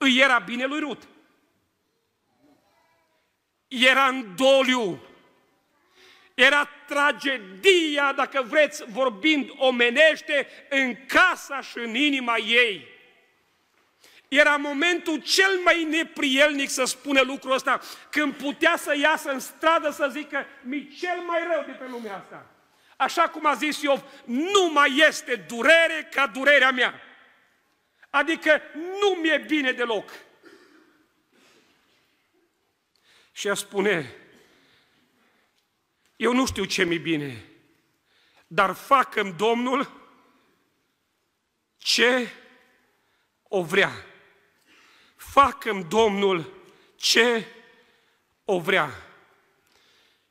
îi 0.03 0.19
era 0.19 0.39
bine 0.39 0.65
lui 0.65 0.79
Rut. 0.79 1.09
Era 3.69 4.07
în 4.07 4.35
doliu. 4.37 5.03
Era 6.35 6.69
tragedia, 6.87 8.13
dacă 8.13 8.43
vreți, 8.43 8.85
vorbind 8.89 9.51
omenește, 9.57 10.49
în 10.69 11.07
casa 11.07 11.61
și 11.61 11.79
în 11.79 11.95
inima 11.95 12.37
ei. 12.37 12.87
Era 14.29 14.57
momentul 14.57 15.21
cel 15.21 15.61
mai 15.65 15.85
neprielnic 15.85 16.69
să 16.69 16.85
spună 16.85 17.21
lucrul 17.21 17.53
ăsta, 17.53 17.81
când 18.11 18.35
putea 18.35 18.77
să 18.77 18.97
iasă 18.97 19.31
în 19.31 19.41
stradă 19.41 19.91
să 19.91 20.09
zică, 20.13 20.47
mi 20.63 20.89
cel 21.01 21.21
mai 21.27 21.41
rău 21.53 21.65
de 21.67 21.73
pe 21.73 21.85
lumea 21.91 22.17
asta. 22.17 22.47
Așa 22.97 23.29
cum 23.29 23.47
a 23.47 23.55
zis 23.55 23.83
Iov, 23.83 24.03
nu 24.25 24.71
mai 24.73 25.05
este 25.09 25.35
durere 25.49 26.09
ca 26.15 26.27
durerea 26.27 26.71
mea. 26.71 27.01
Adică 28.11 28.63
nu 28.75 29.21
mi-e 29.21 29.45
bine 29.47 29.73
deloc. 29.73 30.11
Și 33.33 33.49
a 33.49 33.55
spune, 33.55 34.15
eu 36.17 36.33
nu 36.33 36.47
știu 36.47 36.65
ce 36.65 36.85
mi 36.85 36.99
bine, 36.99 37.45
dar 38.47 38.75
facă 38.75 39.23
Domnul 39.23 39.91
ce 41.77 42.29
o 43.43 43.63
vrea. 43.63 44.05
facă 45.17 45.87
Domnul 45.89 46.53
ce 46.97 47.47
o 48.45 48.61
vrea. 48.61 48.91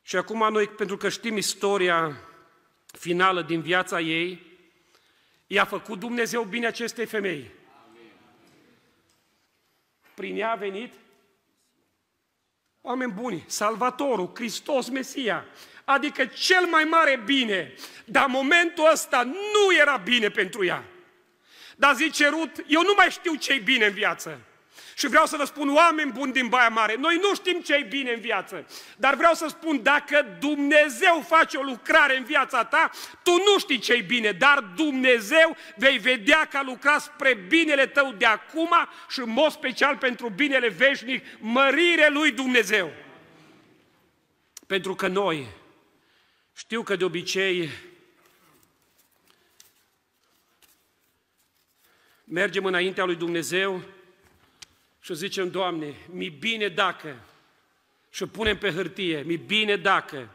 Și 0.02 0.16
acum 0.16 0.52
noi, 0.52 0.68
pentru 0.68 0.96
că 0.96 1.08
știm 1.08 1.36
istoria 1.36 2.20
finală 2.86 3.42
din 3.42 3.60
viața 3.60 4.00
ei, 4.00 4.42
i-a 5.46 5.64
făcut 5.64 5.98
Dumnezeu 5.98 6.44
bine 6.44 6.66
acestei 6.66 7.06
femei 7.06 7.58
prin 10.20 10.36
ea 10.36 10.50
a 10.50 10.54
venit 10.54 10.92
oameni 12.80 13.12
buni, 13.12 13.44
Salvatorul, 13.46 14.30
Hristos, 14.34 14.88
Mesia, 14.88 15.46
adică 15.84 16.26
cel 16.26 16.66
mai 16.66 16.84
mare 16.84 17.22
bine, 17.24 17.74
dar 18.04 18.26
momentul 18.26 18.90
ăsta 18.92 19.22
nu 19.22 19.74
era 19.80 19.96
bine 19.96 20.28
pentru 20.28 20.64
ea. 20.64 20.84
Dar 21.76 21.94
zice 21.94 22.28
Rut, 22.28 22.64
eu 22.66 22.82
nu 22.82 22.92
mai 22.96 23.10
știu 23.10 23.34
ce-i 23.34 23.58
bine 23.58 23.86
în 23.86 23.92
viață. 23.92 24.40
Și 25.00 25.08
vreau 25.08 25.26
să 25.26 25.36
vă 25.36 25.44
spun, 25.44 25.74
oameni 25.74 26.12
buni 26.12 26.32
din 26.32 26.48
Baia 26.48 26.68
Mare, 26.68 26.94
noi 26.94 27.16
nu 27.16 27.34
știm 27.34 27.60
ce 27.60 27.74
e 27.74 27.82
bine 27.82 28.12
în 28.12 28.20
viață, 28.20 28.66
dar 28.96 29.14
vreau 29.14 29.34
să 29.34 29.46
spun, 29.48 29.82
dacă 29.82 30.36
Dumnezeu 30.40 31.24
face 31.26 31.56
o 31.56 31.62
lucrare 31.62 32.16
în 32.16 32.24
viața 32.24 32.64
ta, 32.64 32.90
tu 33.22 33.30
nu 33.30 33.58
știi 33.58 33.78
ce 33.78 33.92
e 33.92 34.00
bine, 34.00 34.32
dar 34.32 34.60
Dumnezeu 34.60 35.56
vei 35.76 35.98
vedea 35.98 36.44
că 36.44 36.56
a 36.56 36.62
lucrat 36.62 37.00
spre 37.00 37.34
binele 37.34 37.86
tău 37.86 38.12
de 38.12 38.24
acum 38.24 38.70
și 39.08 39.20
în 39.20 39.30
mod 39.30 39.50
special 39.50 39.96
pentru 39.96 40.28
binele 40.28 40.68
veșnic, 40.68 41.24
mărire 41.38 42.08
lui 42.08 42.30
Dumnezeu. 42.30 42.92
Pentru 44.66 44.94
că 44.94 45.06
noi, 45.06 45.46
știu 46.56 46.82
că 46.82 46.96
de 46.96 47.04
obicei 47.04 47.70
mergem 52.24 52.64
înaintea 52.64 53.04
lui 53.04 53.16
Dumnezeu 53.16 53.82
și 55.00 55.14
zicem, 55.14 55.50
Doamne, 55.50 55.94
mi 56.12 56.28
bine 56.28 56.68
dacă, 56.68 57.16
și 58.10 58.26
punem 58.26 58.58
pe 58.58 58.70
hârtie, 58.70 59.22
mi 59.26 59.36
bine 59.36 59.76
dacă, 59.76 60.28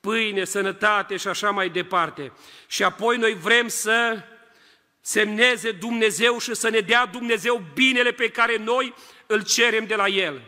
pâine, 0.00 0.44
sănătate 0.44 1.16
și 1.16 1.28
așa 1.28 1.50
mai 1.50 1.68
departe. 1.68 2.32
Și 2.66 2.82
apoi 2.82 3.16
noi 3.16 3.34
vrem 3.34 3.68
să 3.68 4.22
semneze 5.00 5.72
Dumnezeu 5.72 6.38
și 6.38 6.54
să 6.54 6.68
ne 6.68 6.80
dea 6.80 7.06
Dumnezeu 7.06 7.62
binele 7.74 8.12
pe 8.12 8.28
care 8.28 8.56
noi 8.56 8.94
îl 9.26 9.44
cerem 9.44 9.86
de 9.86 9.94
la 9.94 10.06
El. 10.08 10.42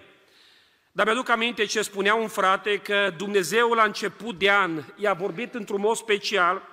Dar 0.92 1.06
mi-aduc 1.06 1.28
aminte 1.28 1.64
ce 1.64 1.82
spunea 1.82 2.14
un 2.14 2.28
frate 2.28 2.78
că 2.78 3.14
Dumnezeu 3.16 3.72
la 3.72 3.82
început 3.82 4.38
de 4.38 4.50
an 4.50 4.82
i-a 4.96 5.12
vorbit 5.12 5.54
într-un 5.54 5.80
mod 5.80 5.96
special 5.96 6.71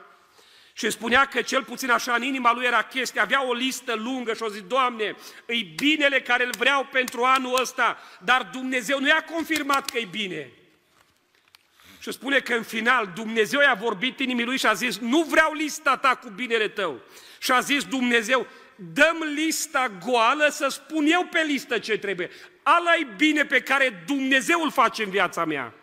și 0.80 0.90
spunea 0.90 1.26
că 1.26 1.42
cel 1.42 1.64
puțin 1.64 1.90
așa 1.90 2.14
în 2.14 2.22
inima 2.22 2.54
lui 2.54 2.66
era 2.66 2.82
chestia, 2.82 3.22
avea 3.22 3.48
o 3.48 3.54
listă 3.54 3.94
lungă 3.94 4.34
și 4.34 4.44
o 4.44 4.50
zi, 4.50 4.62
Doamne, 4.62 5.16
îi 5.46 5.74
binele 5.76 6.22
care 6.22 6.46
îl 6.46 6.54
vreau 6.58 6.88
pentru 6.92 7.24
anul 7.24 7.62
ăsta, 7.62 7.98
dar 8.24 8.50
Dumnezeu 8.52 9.00
nu 9.00 9.08
i-a 9.08 9.26
confirmat 9.32 9.90
că 9.90 9.98
e 9.98 10.06
bine. 10.06 10.52
Și 12.00 12.12
spune 12.12 12.40
că 12.40 12.54
în 12.54 12.64
final 12.64 13.12
Dumnezeu 13.16 13.60
i-a 13.60 13.74
vorbit 13.74 14.20
inimii 14.20 14.46
lui 14.46 14.58
și 14.58 14.66
a 14.66 14.74
zis, 14.74 14.98
nu 14.98 15.22
vreau 15.24 15.54
lista 15.54 15.98
ta 15.98 16.16
cu 16.16 16.30
binele 16.30 16.68
tău. 16.68 17.02
Și 17.40 17.52
a 17.52 17.60
zis 17.60 17.84
Dumnezeu, 17.84 18.48
dăm 18.76 19.18
lista 19.34 19.92
goală 20.06 20.48
să 20.50 20.68
spun 20.68 21.06
eu 21.06 21.26
pe 21.32 21.42
listă 21.42 21.80
ce 21.80 21.98
trebuie. 21.98 22.30
ala 22.64 22.96
e 22.96 23.08
bine 23.18 23.46
pe 23.46 23.62
care 23.62 24.04
Dumnezeu 24.06 24.62
îl 24.62 24.72
face 24.72 25.04
în 25.04 25.10
viața 25.10 25.46
mea. 25.46 25.74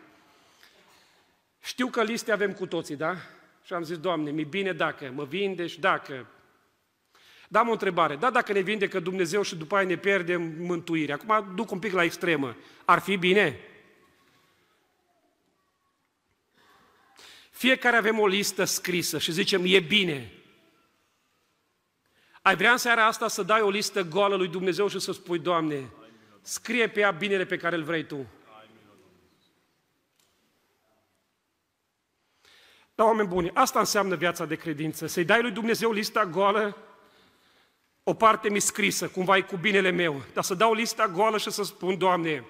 Știu 1.63 1.89
că 1.89 2.03
liste 2.03 2.33
avem 2.33 2.53
cu 2.53 2.67
toții, 2.67 2.97
da? 2.97 3.17
Și 3.67 3.73
am 3.73 3.83
zis, 3.83 3.99
Doamne, 3.99 4.31
mi 4.31 4.45
bine 4.45 4.73
dacă, 4.73 5.13
mă 5.15 5.25
vindești 5.25 5.81
dacă. 5.81 6.27
Dar 7.49 7.63
am 7.63 7.69
o 7.69 7.73
întrebare, 7.73 8.17
da, 8.17 8.31
dacă 8.31 8.53
ne 8.53 8.61
vindecă 8.61 9.01
Dumnezeu 9.01 9.43
și 9.43 9.57
după 9.57 9.77
aia 9.77 9.87
ne 9.87 9.97
pierdem 9.97 10.43
mântuirea, 10.43 11.15
acum 11.15 11.55
duc 11.55 11.71
un 11.71 11.79
pic 11.79 11.93
la 11.93 12.03
extremă, 12.03 12.57
ar 12.85 12.99
fi 12.99 13.17
bine? 13.17 13.61
Fiecare 17.51 17.97
avem 17.97 18.19
o 18.19 18.27
listă 18.27 18.65
scrisă 18.65 19.19
și 19.19 19.33
zicem, 19.33 19.63
e 19.65 19.81
bine. 19.81 20.33
Ai 22.43 22.57
vrea 22.57 22.73
în 22.73 22.79
seara 22.79 23.07
asta 23.07 23.29
să 23.29 23.43
dai 23.43 23.61
o 23.61 23.71
listă 23.71 24.03
goală 24.03 24.37
lui 24.37 24.49
Dumnezeu 24.49 24.89
și 24.89 24.99
să 24.99 25.13
spui, 25.13 25.39
Doamne, 25.39 25.91
scrie 26.43 26.89
pe 26.89 27.01
ea 27.01 27.11
binele 27.11 27.45
pe 27.45 27.57
care 27.57 27.77
îl 27.77 27.83
vrei 27.83 28.05
Tu. 28.05 28.27
Da, 32.97 33.05
oameni 33.05 33.29
buni, 33.29 33.51
asta 33.55 33.79
înseamnă 33.79 34.15
viața 34.15 34.45
de 34.45 34.55
credință. 34.55 35.07
Să-i 35.07 35.25
dai 35.25 35.43
lui 35.43 35.51
Dumnezeu 35.51 35.93
lista 35.93 36.25
goală, 36.25 36.77
o 38.03 38.15
parte 38.15 38.51
mi 38.51 38.61
scrisă, 38.61 39.09
cumva 39.09 39.37
e 39.37 39.41
cu 39.41 39.57
binele 39.57 39.91
meu, 39.91 40.23
dar 40.33 40.45
să 40.45 40.55
dau 40.55 40.73
lista 40.73 41.09
goală 41.09 41.39
și 41.39 41.51
să 41.51 41.63
spun, 41.63 41.99
Doamne, 41.99 42.45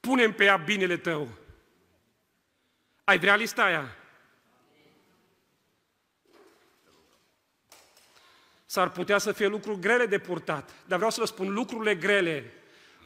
punem 0.00 0.32
pe 0.32 0.44
ea 0.44 0.56
binele 0.56 0.96
Tău. 0.96 1.28
Ai 3.04 3.18
vrea 3.18 3.36
lista 3.36 3.62
aia? 3.62 3.96
S-ar 8.66 8.90
putea 8.90 9.18
să 9.18 9.32
fie 9.32 9.46
lucruri 9.46 9.80
grele 9.80 10.06
de 10.06 10.18
purtat, 10.18 10.74
dar 10.86 10.96
vreau 10.96 11.10
să 11.10 11.20
vă 11.20 11.26
spun, 11.26 11.52
lucrurile 11.52 11.94
grele 11.94 12.52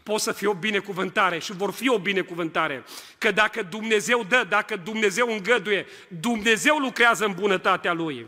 pot 0.02 0.20
să 0.20 0.32
fie 0.32 0.46
o 0.46 0.54
binecuvântare 0.54 1.38
și 1.38 1.52
vor 1.52 1.72
fi 1.72 1.88
o 1.88 1.98
binecuvântare. 1.98 2.84
Că 3.18 3.30
dacă 3.30 3.62
Dumnezeu 3.62 4.24
dă, 4.28 4.46
dacă 4.48 4.76
Dumnezeu 4.76 5.32
îngăduie, 5.32 5.86
Dumnezeu 6.08 6.76
lucrează 6.76 7.24
în 7.24 7.32
bunătatea 7.32 7.92
Lui. 7.92 8.26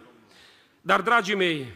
Dar, 0.81 1.01
dragii 1.01 1.35
mei, 1.35 1.67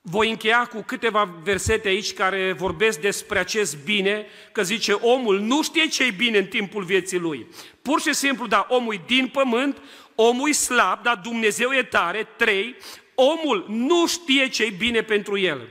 voi 0.00 0.30
încheia 0.30 0.64
cu 0.64 0.82
câteva 0.82 1.34
versete 1.42 1.88
aici 1.88 2.12
care 2.12 2.52
vorbesc 2.52 3.00
despre 3.00 3.38
acest 3.38 3.84
bine, 3.84 4.26
că 4.52 4.62
zice 4.62 4.92
omul 4.92 5.40
nu 5.40 5.62
știe 5.62 5.86
ce 5.86 6.04
e 6.04 6.10
bine 6.10 6.38
în 6.38 6.46
timpul 6.46 6.84
vieții 6.84 7.18
lui. 7.18 7.46
Pur 7.82 8.00
și 8.00 8.14
simplu, 8.14 8.46
da, 8.46 8.66
omul 8.68 8.94
e 8.94 9.00
din 9.06 9.28
pământ, 9.28 9.82
omul 10.14 10.48
e 10.48 10.52
slab, 10.52 11.02
dar 11.02 11.16
Dumnezeu 11.16 11.72
e 11.72 11.82
tare. 11.82 12.28
Trei, 12.36 12.76
omul 13.14 13.64
nu 13.68 14.06
știe 14.06 14.48
ce 14.48 14.64
e 14.64 14.70
bine 14.70 15.02
pentru 15.02 15.38
el. 15.38 15.68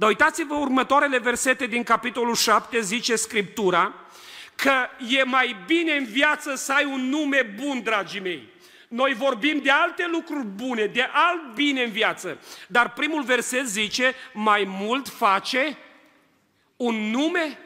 Dar 0.00 0.08
uitați-vă 0.08 0.54
următoarele 0.54 1.18
versete 1.18 1.66
din 1.66 1.82
capitolul 1.82 2.34
7, 2.34 2.80
zice 2.80 3.16
Scriptura, 3.16 3.94
că 4.54 4.72
e 5.08 5.22
mai 5.22 5.56
bine 5.66 5.92
în 5.92 6.04
viață 6.04 6.54
să 6.54 6.72
ai 6.72 6.84
un 6.84 7.08
nume 7.08 7.42
bun, 7.42 7.82
dragii 7.82 8.20
mei. 8.20 8.48
Noi 8.88 9.14
vorbim 9.14 9.62
de 9.62 9.70
alte 9.70 10.06
lucruri 10.12 10.46
bune, 10.46 10.86
de 10.86 11.02
alt 11.12 11.54
bine 11.54 11.82
în 11.82 11.90
viață. 11.90 12.38
Dar 12.68 12.92
primul 12.92 13.22
verset 13.22 13.66
zice, 13.68 14.14
mai 14.32 14.64
mult 14.66 15.08
face 15.08 15.76
un 16.76 16.94
nume 16.94 17.58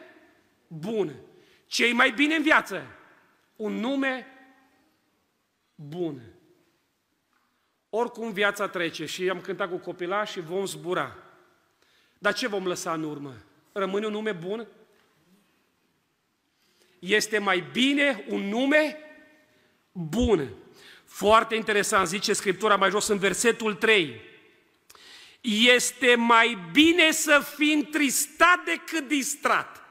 bun. 0.66 1.14
ce 1.66 1.92
mai 1.92 2.10
bine 2.10 2.34
în 2.34 2.42
viață? 2.42 2.86
Un 3.56 3.72
nume 3.72 4.26
bun. 5.74 6.20
Oricum 7.90 8.32
viața 8.32 8.68
trece 8.68 9.06
și 9.06 9.28
am 9.28 9.40
cântat 9.40 9.70
cu 9.70 9.76
copila 9.76 10.24
și 10.24 10.40
vom 10.40 10.66
zbura. 10.66 11.23
Dar 12.24 12.34
ce 12.34 12.46
vom 12.46 12.66
lăsa 12.66 12.92
în 12.92 13.02
urmă? 13.02 13.34
Rămâne 13.72 14.06
un 14.06 14.12
nume 14.12 14.32
bun? 14.32 14.66
Este 16.98 17.38
mai 17.38 17.64
bine 17.72 18.24
un 18.28 18.48
nume 18.48 18.96
bun. 19.92 20.48
Foarte 21.04 21.54
interesant, 21.54 22.06
zice 22.06 22.32
Scriptura 22.32 22.76
mai 22.76 22.90
jos 22.90 23.06
în 23.06 23.18
versetul 23.18 23.74
3. 23.74 24.20
Este 25.40 26.14
mai 26.14 26.58
bine 26.72 27.10
să 27.10 27.44
fii 27.56 27.74
întristat 27.74 28.64
decât 28.64 29.08
distrat. 29.08 29.82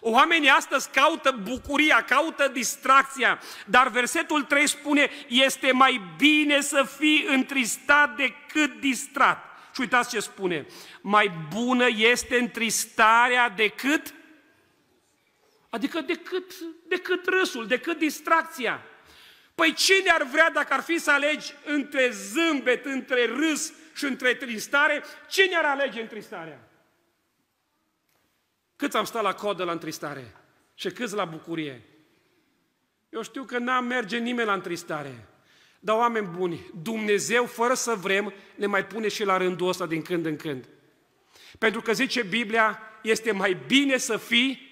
Oamenii 0.00 0.48
astăzi 0.48 0.90
caută 0.90 1.40
bucuria, 1.42 2.04
caută 2.04 2.48
distracția, 2.48 3.40
dar 3.66 3.88
versetul 3.88 4.42
3 4.42 4.66
spune, 4.66 5.10
este 5.28 5.72
mai 5.72 6.00
bine 6.16 6.60
să 6.60 6.88
fii 6.98 7.26
întristat 7.28 8.16
decât 8.16 8.80
distrat. 8.80 9.49
Și 9.80 9.86
uitați 9.86 10.10
ce 10.10 10.20
spune, 10.20 10.66
mai 11.00 11.30
bună 11.54 11.86
este 11.88 12.38
întristarea 12.38 13.48
decât, 13.48 14.14
adică 15.70 16.00
decât, 16.00 16.52
decât 16.88 17.26
râsul, 17.26 17.66
decât 17.66 17.98
distracția. 17.98 18.82
Păi 19.54 19.72
cine 19.72 20.10
ar 20.10 20.22
vrea 20.22 20.50
dacă 20.50 20.72
ar 20.72 20.80
fi 20.80 20.98
să 20.98 21.10
alegi 21.10 21.54
între 21.64 22.10
zâmbet, 22.10 22.84
între 22.84 23.26
râs 23.26 23.72
și 23.94 24.04
între 24.04 24.34
tristare, 24.34 25.04
cine 25.28 25.56
ar 25.56 25.64
alege 25.64 26.00
întristarea? 26.00 26.68
Câți 28.76 28.96
am 28.96 29.04
stat 29.04 29.22
la 29.22 29.34
codă 29.34 29.64
la 29.64 29.72
întristare? 29.72 30.36
Și 30.74 30.90
câți 30.90 31.14
la 31.14 31.24
bucurie? 31.24 31.82
Eu 33.08 33.22
știu 33.22 33.44
că 33.44 33.58
n-am 33.58 33.84
merge 33.84 34.18
nimeni 34.18 34.48
la 34.48 34.54
întristare. 34.54 35.28
Dar 35.82 35.96
oameni 35.96 36.26
buni, 36.26 36.70
Dumnezeu, 36.82 37.46
fără 37.46 37.74
să 37.74 37.94
vrem, 37.94 38.32
ne 38.54 38.66
mai 38.66 38.86
pune 38.86 39.08
și 39.08 39.24
la 39.24 39.36
rândul 39.36 39.68
ăsta 39.68 39.86
din 39.86 40.02
când 40.02 40.26
în 40.26 40.36
când. 40.36 40.68
Pentru 41.58 41.80
că 41.80 41.92
zice 41.92 42.22
Biblia, 42.22 42.78
este 43.02 43.32
mai 43.32 43.56
bine 43.66 43.96
să 43.96 44.16
fii 44.16 44.68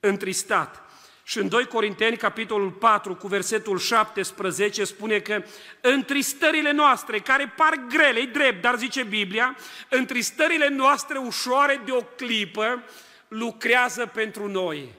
întristat. 0.00 0.82
Și 1.22 1.38
în 1.38 1.48
2 1.48 1.66
Corinteni, 1.66 2.16
capitolul 2.16 2.70
4, 2.70 3.14
cu 3.14 3.26
versetul 3.26 3.78
17, 3.78 4.84
spune 4.84 5.18
că 5.18 5.42
întristările 5.80 6.72
noastre, 6.72 7.18
care 7.18 7.52
par 7.56 7.74
grele, 7.88 8.18
e 8.20 8.26
drept, 8.26 8.62
dar 8.62 8.78
zice 8.78 9.02
Biblia, 9.02 9.56
întristările 9.88 10.68
noastre 10.68 11.18
ușoare 11.18 11.82
de 11.84 11.92
o 11.92 12.00
clipă 12.00 12.84
lucrează 13.28 14.06
pentru 14.06 14.48
noi. 14.48 14.92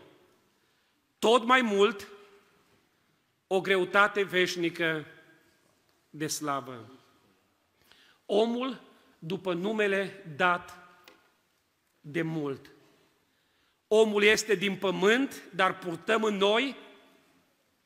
Tot 1.20 1.46
mai 1.46 1.62
mult, 1.62 2.08
o 3.48 3.62
greutate 3.62 4.24
veșnică 4.24 5.06
de 6.18 6.28
slavă. 6.28 6.90
Omul 8.26 8.82
după 9.20 9.54
numele 9.54 10.24
dat 10.36 10.78
de 12.02 12.22
mult. 12.22 12.70
Omul 13.88 14.24
este 14.24 14.56
din 14.56 14.76
pământ, 14.76 15.42
dar 15.56 15.78
purtăm 15.78 16.24
în 16.24 16.38
noi 16.38 16.76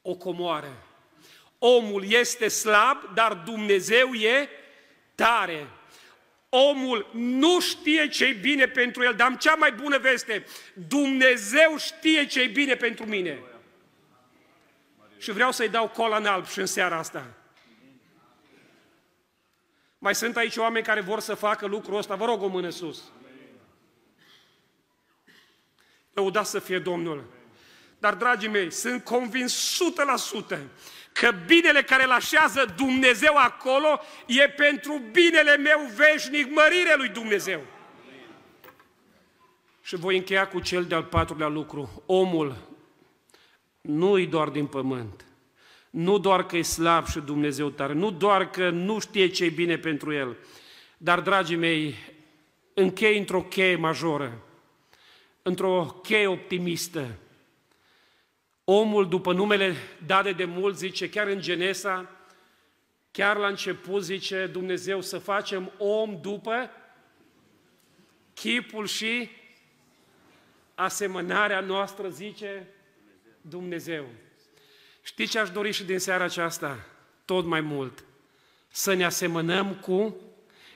o 0.01 0.15
comoară. 0.15 0.83
Omul 1.57 2.11
este 2.11 2.47
slab, 2.47 3.13
dar 3.13 3.33
Dumnezeu 3.33 4.13
e 4.13 4.49
tare. 5.15 5.67
Omul 6.49 7.09
nu 7.13 7.59
știe 7.59 8.07
ce-i 8.07 8.33
bine 8.33 8.67
pentru 8.67 9.03
el, 9.03 9.13
dar 9.13 9.27
am 9.27 9.35
cea 9.35 9.55
mai 9.55 9.71
bună 9.71 9.97
veste. 9.97 10.45
Dumnezeu 10.87 11.77
știe 11.77 12.25
ce-i 12.25 12.47
bine 12.47 12.75
pentru 12.75 13.05
mine. 13.05 13.39
Și 15.17 15.31
vreau 15.31 15.51
să-i 15.51 15.69
dau 15.69 15.87
cola 15.89 16.17
în 16.17 16.25
alb 16.25 16.47
și 16.47 16.59
în 16.59 16.65
seara 16.65 16.97
asta. 16.97 17.38
Mai 19.99 20.15
sunt 20.15 20.37
aici 20.37 20.57
oameni 20.57 20.85
care 20.85 21.01
vor 21.01 21.19
să 21.19 21.33
facă 21.33 21.65
lucrul 21.65 21.97
ăsta. 21.97 22.15
Vă 22.15 22.25
rog 22.25 22.41
o 22.41 22.47
mână 22.47 22.69
sus. 22.69 23.03
Lăudat 26.13 26.45
să 26.45 26.59
fie 26.59 26.79
Domnul. 26.79 27.23
Dar, 27.99 28.13
dragii 28.13 28.49
mei, 28.49 28.71
sunt 28.71 29.03
convins 29.03 29.77
100% 30.53 30.57
că 31.11 31.31
binele 31.45 31.83
care 31.83 32.03
îl 32.03 32.11
așează 32.11 32.73
Dumnezeu 32.75 33.35
acolo 33.35 33.99
e 34.25 34.49
pentru 34.49 35.01
binele 35.11 35.57
meu 35.57 35.79
veșnic, 35.95 36.51
mărire 36.51 36.95
lui 36.97 37.09
Dumnezeu. 37.09 37.61
Și 39.81 39.95
voi 39.95 40.17
încheia 40.17 40.47
cu 40.47 40.59
cel 40.59 40.85
de-al 40.85 41.03
patrulea 41.03 41.47
lucru. 41.47 42.03
Omul 42.05 42.55
nu-i 43.81 44.27
doar 44.27 44.49
din 44.49 44.65
pământ, 44.65 45.25
nu 45.89 46.17
doar 46.17 46.45
că 46.45 46.57
e 46.57 46.61
slab 46.61 47.05
și 47.05 47.19
Dumnezeu 47.19 47.69
tare, 47.69 47.93
nu 47.93 48.11
doar 48.11 48.49
că 48.49 48.69
nu 48.69 48.99
știe 48.99 49.27
ce 49.27 49.45
e 49.45 49.49
bine 49.49 49.77
pentru 49.77 50.13
el, 50.13 50.37
dar, 50.97 51.19
dragii 51.19 51.55
mei, 51.55 51.95
închei 52.73 53.17
într-o 53.17 53.41
cheie 53.41 53.75
majoră, 53.75 54.43
într-o 55.41 55.99
cheie 56.03 56.27
optimistă. 56.27 57.07
Omul, 58.63 59.09
după 59.09 59.33
numele 59.33 59.75
date 60.05 60.31
de 60.31 60.45
mult, 60.45 60.77
zice, 60.77 61.09
chiar 61.09 61.27
în 61.27 61.41
Genesa, 61.41 62.09
chiar 63.11 63.37
la 63.37 63.47
început 63.47 64.03
zice 64.03 64.47
Dumnezeu 64.47 65.01
să 65.01 65.17
facem 65.17 65.71
om 65.77 66.21
după 66.21 66.71
chipul 68.33 68.85
și 68.85 69.29
asemănarea 70.75 71.59
noastră, 71.59 72.09
zice 72.09 72.67
Dumnezeu. 73.41 74.05
Știți 75.03 75.31
ce 75.31 75.39
aș 75.39 75.49
dori 75.49 75.71
și 75.71 75.83
din 75.83 75.99
seara 75.99 76.23
aceasta? 76.23 76.79
Tot 77.25 77.45
mai 77.45 77.61
mult. 77.61 78.03
Să 78.71 78.93
ne 78.93 79.05
asemănăm 79.05 79.75
cu 79.75 80.15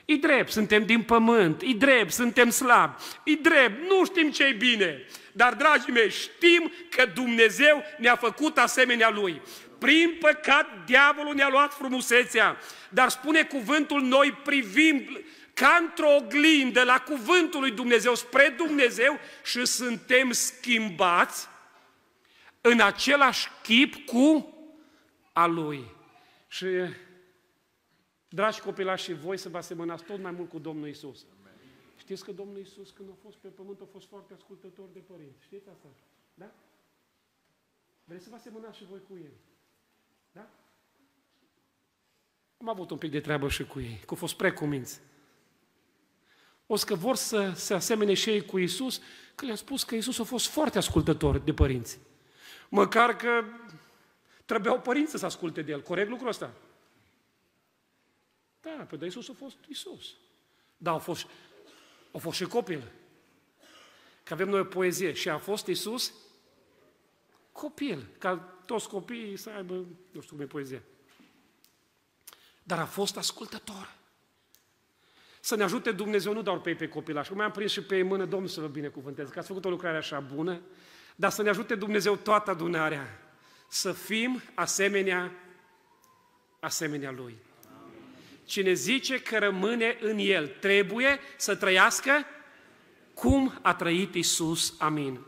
E 0.04 0.16
drept, 0.16 0.52
suntem 0.52 0.86
din 0.86 1.02
pământ, 1.02 1.62
e 1.62 1.72
drept, 1.78 2.12
suntem 2.12 2.50
slabi, 2.50 3.02
e 3.24 3.34
drept, 3.34 3.90
nu 3.90 4.04
știm 4.04 4.30
ce 4.30 4.44
e 4.44 4.52
bine. 4.52 5.06
Dar, 5.32 5.54
dragii 5.54 5.92
mei, 5.92 6.10
știm 6.10 6.72
că 6.90 7.06
Dumnezeu 7.14 7.82
ne-a 7.98 8.16
făcut 8.16 8.58
asemenea 8.58 9.10
Lui. 9.10 9.40
Prin 9.78 10.16
păcat, 10.20 10.66
diavolul 10.86 11.34
ne-a 11.34 11.48
luat 11.48 11.74
frumusețea, 11.74 12.56
dar 12.88 13.08
spune 13.08 13.42
cuvântul, 13.42 14.02
noi 14.02 14.32
privim 14.44 15.24
ca 15.54 15.78
într-o 15.80 16.14
oglindă 16.14 16.82
la 16.82 16.98
cuvântul 16.98 17.60
lui 17.60 17.70
Dumnezeu, 17.70 18.14
spre 18.14 18.54
Dumnezeu 18.56 19.18
și 19.44 19.64
suntem 19.64 20.32
schimbați 20.32 21.48
în 22.70 22.80
același 22.80 23.48
chip 23.62 23.94
cu 24.06 24.54
a 25.32 25.46
Lui. 25.46 25.90
Și, 26.48 26.66
dragi 28.28 28.60
copilași, 28.60 29.04
și 29.04 29.12
voi 29.12 29.36
să 29.36 29.48
vă 29.48 29.56
asemănați 29.56 30.04
tot 30.04 30.20
mai 30.20 30.30
mult 30.30 30.48
cu 30.48 30.58
Domnul 30.58 30.88
Isus. 30.88 31.26
Știți 31.96 32.24
că 32.24 32.32
Domnul 32.32 32.58
Isus, 32.58 32.90
când 32.90 33.08
a 33.10 33.16
fost 33.22 33.36
pe 33.36 33.48
pământ, 33.48 33.80
a 33.80 33.86
fost 33.92 34.06
foarte 34.08 34.34
ascultător 34.34 34.88
de 34.92 34.98
părinți. 34.98 35.42
Știți 35.42 35.68
asta? 35.68 35.88
Da? 36.34 36.50
Vreți 38.04 38.24
să 38.24 38.30
vă 38.30 38.36
asemănați 38.36 38.78
și 38.78 38.84
voi 38.84 39.00
cu 39.08 39.16
El. 39.24 39.32
Da? 40.32 40.50
Am 42.56 42.68
avut 42.68 42.90
un 42.90 42.98
pic 42.98 43.10
de 43.10 43.20
treabă 43.20 43.48
și 43.48 43.64
cu 43.64 43.80
ei, 43.80 43.96
că 43.98 44.06
au 44.10 44.16
fost 44.16 44.36
precuminți. 44.36 45.00
O 46.66 46.76
să 46.76 46.84
că 46.84 46.94
vor 46.94 47.16
să 47.16 47.52
se 47.54 47.74
asemene 47.74 48.14
și 48.14 48.30
ei 48.30 48.44
cu 48.44 48.58
Isus, 48.58 49.00
că 49.34 49.44
le-am 49.44 49.56
spus 49.56 49.84
că 49.84 49.94
Isus 49.94 50.18
a 50.18 50.24
fost 50.24 50.46
foarte 50.46 50.78
ascultător 50.78 51.38
de 51.38 51.52
părinți. 51.52 51.98
Măcar 52.68 53.16
că 53.16 53.44
trebuiau 54.44 54.80
părinți 54.80 55.18
să 55.18 55.24
asculte 55.24 55.62
de 55.62 55.72
el. 55.72 55.82
Corect 55.82 56.08
lucrul 56.08 56.28
ăsta? 56.28 56.52
Da, 58.60 58.84
pe 58.88 58.96
de 58.96 59.04
Iisus 59.04 59.28
a 59.28 59.32
fost 59.36 59.56
Iisus. 59.68 60.14
Da, 60.76 60.92
a 60.92 60.98
fost, 60.98 61.26
a 62.12 62.18
fost 62.18 62.36
și 62.36 62.44
copil. 62.44 62.92
Că 64.22 64.32
avem 64.32 64.48
noi 64.48 64.60
o 64.60 64.64
poezie. 64.64 65.12
Și 65.12 65.28
a 65.28 65.38
fost 65.38 65.66
Iisus 65.66 66.12
copil. 67.52 68.06
Ca 68.18 68.36
toți 68.66 68.88
copiii 68.88 69.36
să 69.36 69.50
aibă, 69.50 69.74
nu 70.10 70.20
știu 70.20 70.36
cum 70.36 70.40
e 70.40 70.46
poezia. 70.46 70.82
Dar 72.62 72.78
a 72.78 72.86
fost 72.86 73.16
ascultător. 73.16 73.94
Să 75.40 75.56
ne 75.56 75.62
ajute 75.62 75.92
Dumnezeu, 75.92 76.32
nu 76.32 76.42
doar 76.42 76.60
pe 76.60 76.68
ei 76.68 76.76
pe 76.76 76.88
copilași. 76.88 77.30
Cum 77.30 77.40
am 77.40 77.50
prins 77.50 77.70
și 77.70 77.82
pe 77.82 77.96
ei 77.96 78.02
mână, 78.02 78.24
Domnul 78.24 78.48
să 78.48 78.60
vă 78.60 78.66
binecuvânteze, 78.66 79.30
că 79.30 79.38
ați 79.38 79.48
făcut 79.48 79.64
o 79.64 79.70
lucrare 79.70 79.96
așa 79.96 80.20
bună, 80.20 80.60
dar 81.14 81.30
să 81.30 81.42
ne 81.42 81.48
ajute 81.48 81.74
Dumnezeu 81.74 82.16
toată 82.16 82.50
adunarea 82.50 83.18
să 83.68 83.92
fim 83.92 84.42
asemenea, 84.54 85.32
asemenea 86.60 87.10
Lui. 87.10 87.36
Cine 88.44 88.72
zice 88.72 89.20
că 89.22 89.38
rămâne 89.38 89.96
în 90.00 90.18
El, 90.18 90.46
trebuie 90.60 91.18
să 91.36 91.54
trăiască 91.54 92.12
cum 93.14 93.58
a 93.62 93.74
trăit 93.74 94.14
Isus. 94.14 94.74
Amin. 94.78 95.20